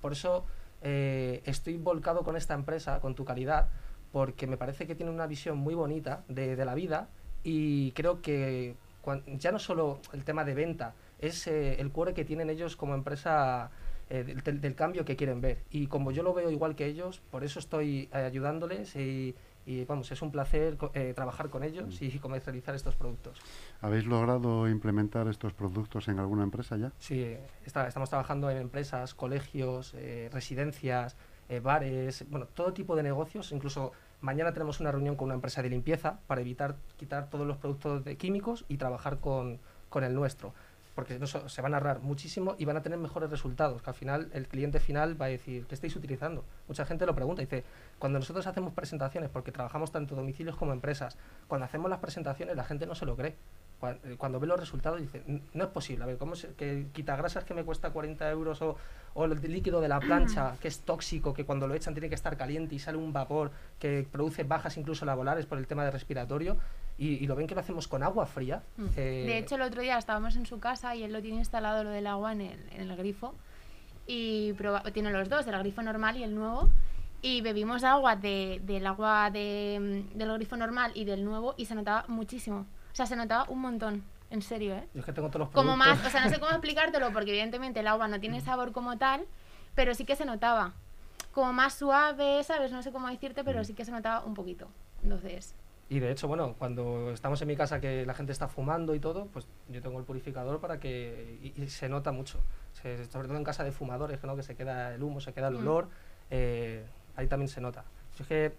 Por 0.00 0.12
eso 0.12 0.46
eh, 0.82 1.42
estoy 1.44 1.76
volcado 1.76 2.22
con 2.22 2.36
esta 2.36 2.54
empresa, 2.54 3.00
con 3.00 3.14
tu 3.14 3.24
calidad, 3.24 3.68
porque 4.12 4.46
me 4.46 4.56
parece 4.56 4.86
que 4.86 4.94
tiene 4.94 5.12
una 5.12 5.26
visión 5.26 5.58
muy 5.58 5.74
bonita 5.74 6.24
de, 6.28 6.56
de 6.56 6.64
la 6.64 6.74
vida 6.74 7.08
y 7.44 7.92
creo 7.92 8.20
que 8.22 8.74
cuan- 9.02 9.22
ya 9.38 9.52
no 9.52 9.58
solo 9.58 10.00
el 10.12 10.24
tema 10.24 10.44
de 10.44 10.54
venta, 10.54 10.94
es 11.18 11.46
eh, 11.46 11.80
el 11.80 11.90
cuore 11.90 12.14
que 12.14 12.24
tienen 12.24 12.50
ellos 12.50 12.76
como 12.76 12.94
empresa 12.94 13.70
eh, 14.10 14.24
del, 14.24 14.60
del- 14.60 14.74
cambio 14.74 15.04
que 15.04 15.16
quieren 15.16 15.40
ver. 15.40 15.62
Y 15.70 15.86
como 15.86 16.10
yo 16.10 16.22
lo 16.22 16.34
veo 16.34 16.50
igual 16.50 16.74
que 16.74 16.86
ellos, 16.86 17.20
por 17.30 17.44
eso 17.44 17.58
estoy 17.60 18.08
eh, 18.12 18.18
ayudándoles 18.18 18.96
y, 18.96 19.34
Y 19.66 19.84
vamos, 19.84 20.10
es 20.10 20.20
un 20.22 20.32
placer 20.32 20.76
eh, 20.94 21.12
trabajar 21.14 21.50
con 21.50 21.62
ellos 21.62 22.00
y 22.02 22.18
comercializar 22.18 22.74
estos 22.74 22.96
productos. 22.96 23.38
¿Habéis 23.82 24.06
logrado 24.06 24.66
implementar 24.68 25.28
estos 25.28 25.52
productos 25.52 26.08
en 26.08 26.18
alguna 26.18 26.42
empresa 26.42 26.76
ya? 26.78 26.90
Sí, 26.98 27.36
está- 27.64 27.86
estamos 27.86 28.08
trabajando 28.08 28.50
en 28.50 28.56
empresas, 28.56 29.14
colegios, 29.14 29.92
eh, 29.94 30.28
residencias, 30.32 31.14
eh, 31.50 31.58
bares, 31.58 32.24
bueno, 32.30 32.46
todo 32.46 32.72
tipo 32.72 32.94
de 32.94 33.02
negocios. 33.02 33.50
Incluso 33.50 33.92
mañana 34.20 34.52
tenemos 34.52 34.78
una 34.78 34.92
reunión 34.92 35.16
con 35.16 35.26
una 35.26 35.34
empresa 35.34 35.62
de 35.62 35.68
limpieza 35.68 36.20
para 36.28 36.40
evitar 36.40 36.76
quitar 36.96 37.28
todos 37.28 37.46
los 37.46 37.56
productos 37.56 38.04
de 38.04 38.16
químicos 38.16 38.64
y 38.68 38.76
trabajar 38.76 39.18
con, 39.18 39.58
con 39.88 40.04
el 40.04 40.14
nuestro. 40.14 40.54
Porque 40.94 41.18
no 41.18 41.26
se 41.26 41.62
van 41.62 41.74
a 41.74 41.78
ahorrar 41.78 42.00
muchísimo 42.00 42.54
y 42.58 42.66
van 42.66 42.76
a 42.76 42.82
tener 42.82 42.98
mejores 42.98 43.30
resultados, 43.30 43.82
que 43.82 43.90
al 43.90 43.96
final 43.96 44.30
el 44.32 44.46
cliente 44.46 44.80
final 44.80 45.20
va 45.20 45.26
a 45.26 45.28
decir, 45.28 45.66
¿qué 45.66 45.74
estáis 45.74 45.96
utilizando? 45.96 46.44
Mucha 46.68 46.84
gente 46.84 47.04
lo 47.06 47.14
pregunta, 47.14 47.42
dice, 47.42 47.64
cuando 47.98 48.18
nosotros 48.18 48.46
hacemos 48.46 48.72
presentaciones, 48.72 49.30
porque 49.30 49.50
trabajamos 49.50 49.90
tanto 49.92 50.14
domicilios 50.14 50.56
como 50.56 50.72
empresas, 50.72 51.16
cuando 51.48 51.64
hacemos 51.64 51.90
las 51.90 52.00
presentaciones 52.00 52.56
la 52.56 52.64
gente 52.64 52.86
no 52.86 52.94
se 52.94 53.06
lo 53.06 53.16
cree. 53.16 53.36
Eh, 53.82 54.16
Cuando 54.18 54.38
ve 54.38 54.46
los 54.46 54.60
resultados 54.60 55.00
dice, 55.00 55.22
"N- 55.26 55.40
no 55.54 55.64
es 55.64 55.70
posible, 55.70 56.04
a 56.04 56.06
ver, 56.06 56.18
¿cómo 56.18 56.34
se, 56.36 56.48
que 56.54 56.86
quitagrasas 56.92 57.44
que 57.44 57.54
me 57.54 57.64
cuesta 57.64 57.90
40 57.90 58.28
euros 58.30 58.60
o, 58.62 58.76
o 59.14 59.24
el 59.24 59.40
líquido 59.50 59.80
de 59.80 59.88
la 59.88 60.00
plancha, 60.00 60.56
que 60.60 60.68
es 60.68 60.80
tóxico, 60.80 61.32
que 61.32 61.44
cuando 61.44 61.66
lo 61.66 61.74
echan 61.74 61.94
tiene 61.94 62.08
que 62.08 62.14
estar 62.14 62.36
caliente 62.36 62.74
y 62.74 62.78
sale 62.78 62.98
un 62.98 63.12
vapor 63.12 63.50
que 63.78 64.06
produce 64.10 64.44
bajas 64.44 64.76
incluso 64.76 65.04
laborales 65.04 65.46
por 65.46 65.56
el 65.58 65.66
tema 65.66 65.84
de 65.84 65.90
respiratorio, 65.90 66.56
y, 66.98 67.14
y 67.14 67.26
lo 67.26 67.34
ven 67.36 67.46
que 67.46 67.54
lo 67.54 67.60
hacemos 67.62 67.88
con 67.88 68.02
agua 68.02 68.26
fría. 68.26 68.62
Mm. 68.76 68.86
eh, 68.96 69.24
De 69.26 69.38
hecho, 69.38 69.54
el 69.54 69.62
otro 69.62 69.80
día 69.80 69.96
estábamos 69.96 70.36
en 70.36 70.44
su 70.44 70.60
casa 70.60 70.94
y 70.94 71.02
él 71.02 71.12
lo 71.12 71.22
tiene 71.22 71.38
instalado 71.38 71.82
lo 71.82 71.90
del 71.90 72.06
agua 72.06 72.32
en 72.32 72.42
el, 72.42 72.60
en 72.72 72.90
el 72.90 72.96
grifo. 72.96 73.34
Y 74.06 74.52
proba- 74.54 74.82
tiene 74.92 75.10
los 75.10 75.28
dos, 75.28 75.46
el 75.46 75.58
grifo 75.58 75.82
normal 75.82 76.16
y 76.16 76.24
el 76.24 76.34
nuevo. 76.34 76.68
Y 77.22 77.42
bebimos 77.42 77.84
agua 77.84 78.16
de, 78.16 78.60
del 78.64 78.86
agua 78.86 79.30
de, 79.30 80.04
mm, 80.12 80.18
del 80.18 80.32
grifo 80.34 80.56
normal 80.56 80.92
y 80.94 81.04
del 81.04 81.24
nuevo 81.24 81.54
y 81.56 81.66
se 81.66 81.74
notaba 81.74 82.04
muchísimo. 82.08 82.66
O 82.92 82.94
sea, 82.94 83.06
se 83.06 83.16
notaba 83.16 83.44
un 83.48 83.60
montón, 83.60 84.04
en 84.30 84.42
serio, 84.42 84.74
¿eh? 84.74 84.88
yo 84.94 85.00
es 85.00 85.06
que 85.06 85.12
tengo 85.12 85.28
todos 85.28 85.40
los 85.46 85.48
Como 85.50 85.74
productos. 85.76 85.96
más, 86.02 86.06
o 86.06 86.10
sea, 86.10 86.24
no 86.24 86.30
sé 86.30 86.38
cómo 86.40 86.50
explicártelo 86.52 87.12
porque 87.12 87.30
evidentemente 87.30 87.80
el 87.80 87.86
agua 87.86 88.08
no 88.08 88.18
tiene 88.20 88.40
sabor 88.40 88.72
como 88.72 88.98
tal, 88.98 89.24
pero 89.74 89.94
sí 89.94 90.04
que 90.04 90.16
se 90.16 90.24
notaba. 90.24 90.72
Como 91.32 91.52
más 91.52 91.74
suave, 91.74 92.42
¿sabes? 92.42 92.72
No 92.72 92.82
sé 92.82 92.90
cómo 92.90 93.08
decirte, 93.08 93.44
pero 93.44 93.62
sí 93.64 93.74
que 93.74 93.84
se 93.84 93.92
notaba 93.92 94.24
un 94.24 94.34
poquito. 94.34 94.66
Entonces, 95.02 95.54
Y 95.88 95.98
de 96.00 96.10
hecho, 96.10 96.26
bueno, 96.28 96.54
cuando 96.58 97.10
estamos 97.12 97.40
en 97.42 97.48
mi 97.48 97.56
casa 97.56 97.80
que 97.80 98.04
la 98.06 98.14
gente 98.14 98.32
está 98.32 98.46
fumando 98.48 98.94
y 98.94 99.00
todo, 99.00 99.26
pues 99.26 99.46
yo 99.68 99.80
tengo 99.80 99.98
el 99.98 100.04
purificador 100.04 100.60
para 100.60 100.78
que... 100.80 101.38
Y, 101.56 101.62
y 101.62 101.68
se 101.68 101.88
nota 101.88 102.10
mucho. 102.12 102.40
Se- 102.82 103.04
sobre 103.06 103.26
todo 103.28 103.36
en 103.36 103.44
casa 103.44 103.62
de 103.64 103.72
fumadores, 103.72 104.22
¿no? 104.24 104.34
que 104.36 104.42
se 104.42 104.54
queda 104.56 104.94
el 104.94 105.02
humo, 105.02 105.20
se 105.20 105.32
queda 105.32 105.48
el 105.48 105.54
Mm. 105.54 105.58
olor, 105.58 105.88
eh, 106.30 106.84
ahí 107.16 107.26
también 107.28 107.48
se 107.48 107.60
nota. 107.60 107.84
Yo 108.16 108.22
es 108.24 108.28
que 108.28 108.52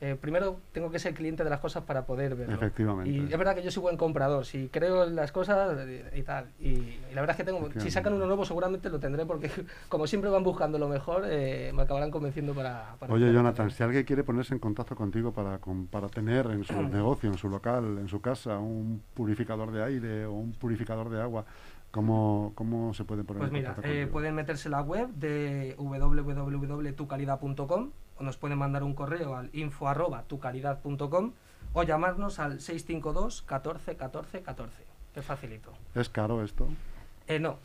eh, 0.00 0.16
primero 0.20 0.56
tengo 0.72 0.90
que 0.90 0.98
ser 0.98 1.14
cliente 1.14 1.44
de 1.44 1.50
las 1.50 1.60
cosas 1.60 1.84
para 1.84 2.04
poder 2.04 2.34
verlo. 2.34 2.54
Efectivamente. 2.54 3.10
Y 3.10 3.32
es 3.32 3.38
verdad 3.38 3.54
que 3.54 3.62
yo 3.62 3.70
soy 3.70 3.82
buen 3.82 3.96
comprador, 3.96 4.44
si 4.44 4.68
creo 4.68 5.04
en 5.04 5.14
las 5.16 5.32
cosas 5.32 5.74
eh, 5.78 6.10
y 6.14 6.22
tal. 6.22 6.48
Y, 6.60 6.68
y 6.68 7.00
la 7.14 7.22
verdad 7.22 7.30
es 7.30 7.36
que 7.38 7.44
tengo, 7.44 7.68
si 7.78 7.90
sacan 7.90 8.12
uno 8.14 8.26
nuevo 8.26 8.44
seguramente 8.44 8.90
lo 8.90 8.98
tendré 9.00 9.24
porque 9.24 9.50
como 9.88 10.06
siempre 10.06 10.30
van 10.30 10.42
buscando 10.42 10.78
lo 10.78 10.88
mejor, 10.88 11.22
eh, 11.26 11.72
me 11.74 11.82
acabarán 11.82 12.10
convenciendo 12.10 12.52
para... 12.54 12.96
para 12.98 13.12
Oye, 13.14 13.32
Jonathan, 13.32 13.70
si 13.70 13.82
alguien 13.82 14.04
quiere 14.04 14.24
ponerse 14.24 14.52
en 14.52 14.60
contacto 14.60 14.94
contigo 14.96 15.32
para, 15.32 15.58
con- 15.58 15.86
para 15.86 16.08
tener 16.08 16.46
en 16.46 16.64
su 16.64 16.82
negocio, 16.92 17.30
en 17.30 17.38
su 17.38 17.48
local, 17.48 17.98
en 17.98 18.08
su 18.08 18.20
casa, 18.20 18.58
un 18.58 19.00
purificador 19.14 19.70
de 19.70 19.82
aire 19.84 20.26
o 20.26 20.32
un 20.32 20.52
purificador 20.52 21.08
de 21.08 21.22
agua, 21.22 21.44
¿cómo, 21.90 22.52
cómo 22.54 22.92
se 22.94 23.04
puede 23.04 23.24
poner 23.24 23.40
Pues 23.40 23.52
mira, 23.52 23.76
eh, 23.84 24.08
pueden 24.10 24.34
meterse 24.34 24.68
en 24.68 24.72
la 24.72 24.82
web 24.82 25.08
de 25.14 25.74
www.tucalidad.com 25.78 27.90
o 28.18 28.22
nos 28.22 28.36
pueden 28.36 28.58
mandar 28.58 28.82
un 28.82 28.94
correo 28.94 29.36
al 29.36 29.50
info 29.52 29.88
arroba 29.88 30.24
tucalidad.com 30.24 31.32
o 31.72 31.82
llamarnos 31.82 32.38
al 32.38 32.60
652 32.60 33.42
14 33.42 33.96
14 33.96 34.42
14. 34.42 34.84
Qué 35.14 35.22
facilito. 35.22 35.72
¿Es 35.94 36.08
caro 36.08 36.42
esto? 36.42 36.68
Eh, 37.26 37.38
no, 37.38 37.58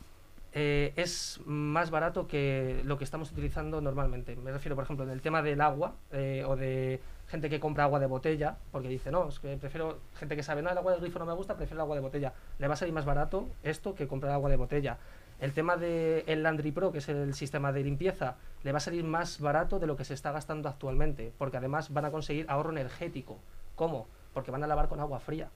eh, 0.52 0.94
es 0.96 1.40
más 1.46 1.92
barato 1.92 2.28
que 2.28 2.82
lo 2.86 2.98
que 2.98 3.04
estamos 3.04 3.32
utilizando 3.32 3.82
normalmente. 3.82 4.36
Me 4.36 4.52
refiero, 4.52 4.76
por 4.76 4.84
ejemplo, 4.84 5.06
en 5.06 5.12
el 5.12 5.22
tema 5.22 5.42
del 5.42 5.62
agua 5.62 5.94
eh, 6.12 6.44
o 6.48 6.56
de 6.56 7.00
gente 7.28 7.50
que 7.50 7.60
compra 7.60 7.84
agua 7.84 8.00
de 8.00 8.08
botella, 8.08 8.58
porque 8.72 8.88
dice, 8.88 9.12
no, 9.12 9.30
es 9.30 9.40
que 9.40 9.56
prefiero 9.58 10.00
gente 10.16 10.36
que 10.36 10.42
sabe, 10.42 10.64
no, 10.64 10.72
el 10.72 10.78
agua 10.78 10.94
del 10.94 11.02
grifo 11.02 11.20
no 11.20 11.26
me 11.26 11.34
gusta, 11.34 11.56
prefiero 11.56 11.78
el 11.78 11.82
agua 11.82 11.96
de 11.96 12.02
botella. 12.02 12.34
Le 12.58 12.68
va 12.68 12.74
a 12.74 12.78
salir 12.78 12.94
más 12.94 13.06
barato 13.06 13.48
esto 13.64 13.94
que 13.94 14.08
comprar 14.08 14.34
agua 14.34 14.50
de 14.50 14.56
botella. 14.56 14.98
El 15.40 15.54
tema 15.54 15.78
del 15.78 16.24
el 16.28 16.44
Landry 16.44 16.72
Pro, 16.72 16.92
que 16.92 16.98
es 16.98 17.08
el 17.08 17.34
sistema 17.34 17.72
de 17.72 17.84
limpieza, 17.84 18.36
le 18.64 18.72
va 18.72 18.78
a 18.78 18.82
salir 18.82 19.06
más 19.06 19.40
barato 19.40 19.80
de 19.80 19.88
lo 19.88 19.96
que 19.96 20.04
se 20.04 20.14
está 20.14 20.32
gastando 20.32 20.68
actualmente, 20.68 21.32
porque 21.38 21.58
además 21.58 21.94
van 21.94 22.06
a 22.06 22.12
conseguir 22.12 22.46
ahorro 22.50 22.72
energético. 22.72 23.40
¿Cómo? 23.76 24.08
Porque 24.34 24.52
van 24.52 24.64
a 24.64 24.68
lavar 24.68 24.90
con 24.90 25.00
agua 25.00 25.20
fría. 25.20 25.50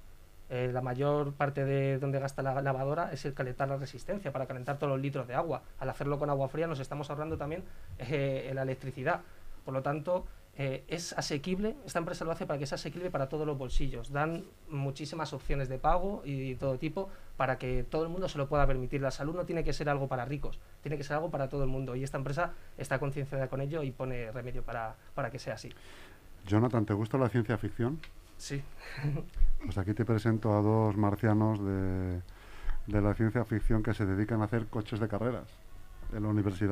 Eh, 0.50 0.70
la 0.72 0.82
mayor 0.82 1.34
parte 1.34 1.66
de 1.66 2.00
donde 2.00 2.20
gasta 2.20 2.42
la 2.42 2.62
lavadora 2.62 3.12
es 3.12 3.26
el 3.26 3.34
calentar 3.34 3.68
la 3.68 3.78
resistencia 3.78 4.32
para 4.32 4.46
calentar 4.46 4.78
todos 4.78 4.92
los 4.92 5.02
litros 5.02 5.28
de 5.28 5.36
agua. 5.36 5.64
Al 5.80 5.90
hacerlo 5.90 6.18
con 6.20 6.30
agua 6.30 6.48
fría 6.48 6.68
nos 6.68 6.80
estamos 6.80 7.10
ahorrando 7.10 7.38
también 7.38 7.64
eh, 7.98 8.52
la 8.54 8.62
electricidad. 8.62 9.22
Por 9.66 9.74
lo 9.74 9.82
tanto, 9.82 10.26
eh, 10.56 10.84
es 10.88 11.14
asequible, 11.14 11.76
esta 11.84 11.98
empresa 11.98 12.26
lo 12.26 12.32
hace 12.32 12.46
para 12.46 12.60
que 12.60 12.68
sea 12.68 12.76
asequible 12.76 13.10
para 13.10 13.28
todos 13.28 13.48
los 13.48 13.58
bolsillos. 13.58 14.12
Dan 14.12 14.46
muchísimas 14.70 15.34
opciones 15.34 15.68
de 15.68 15.80
pago 15.80 16.22
y 16.26 16.56
todo 16.56 16.78
tipo 16.78 17.10
para 17.38 17.58
que 17.58 17.84
todo 17.84 18.04
el 18.04 18.10
mundo 18.10 18.30
se 18.30 18.38
lo 18.38 18.48
pueda 18.48 18.68
permitir. 18.68 19.02
La 19.02 19.10
salud 19.10 19.34
no 19.34 19.46
tiene 19.46 19.64
que 19.64 19.74
ser 19.74 19.90
algo 19.90 20.08
para 20.08 20.26
ricos, 20.26 20.60
tiene 20.82 20.98
que 20.98 21.04
ser 21.04 21.16
algo 21.16 21.32
para 21.32 21.50
todo 21.50 21.64
el 21.64 21.70
mundo. 21.70 21.96
Y 21.96 22.04
esta 22.04 22.18
empresa 22.18 22.54
está 22.78 23.00
concienciada 23.00 23.48
con 23.48 23.62
ello 23.62 23.82
y 23.82 23.92
pone 23.92 24.32
remedio 24.32 24.62
para, 24.62 24.96
para 25.16 25.32
que 25.32 25.40
sea 25.40 25.56
así. 25.56 25.72
Jonathan, 26.46 26.86
¿te 26.86 26.94
gusta 26.94 27.18
la 27.18 27.30
ciencia 27.30 27.58
ficción? 27.58 28.00
Sí. 28.38 28.62
Pues 29.64 29.78
aquí 29.78 29.94
te 29.94 30.04
presento 30.04 30.58
a 30.58 30.62
dos 30.62 30.98
marcianos 30.98 31.58
de, 31.64 32.22
de 32.88 33.02
la 33.02 33.14
ciencia 33.14 33.46
ficción 33.46 33.82
que 33.82 33.94
se 33.94 34.06
dedican 34.06 34.42
a 34.42 34.44
hacer 34.44 34.68
coches 34.68 35.00
de 35.00 35.08
carreras 35.08 35.48
en 36.12 36.24
la 36.24 36.28
Universidad 36.28 36.72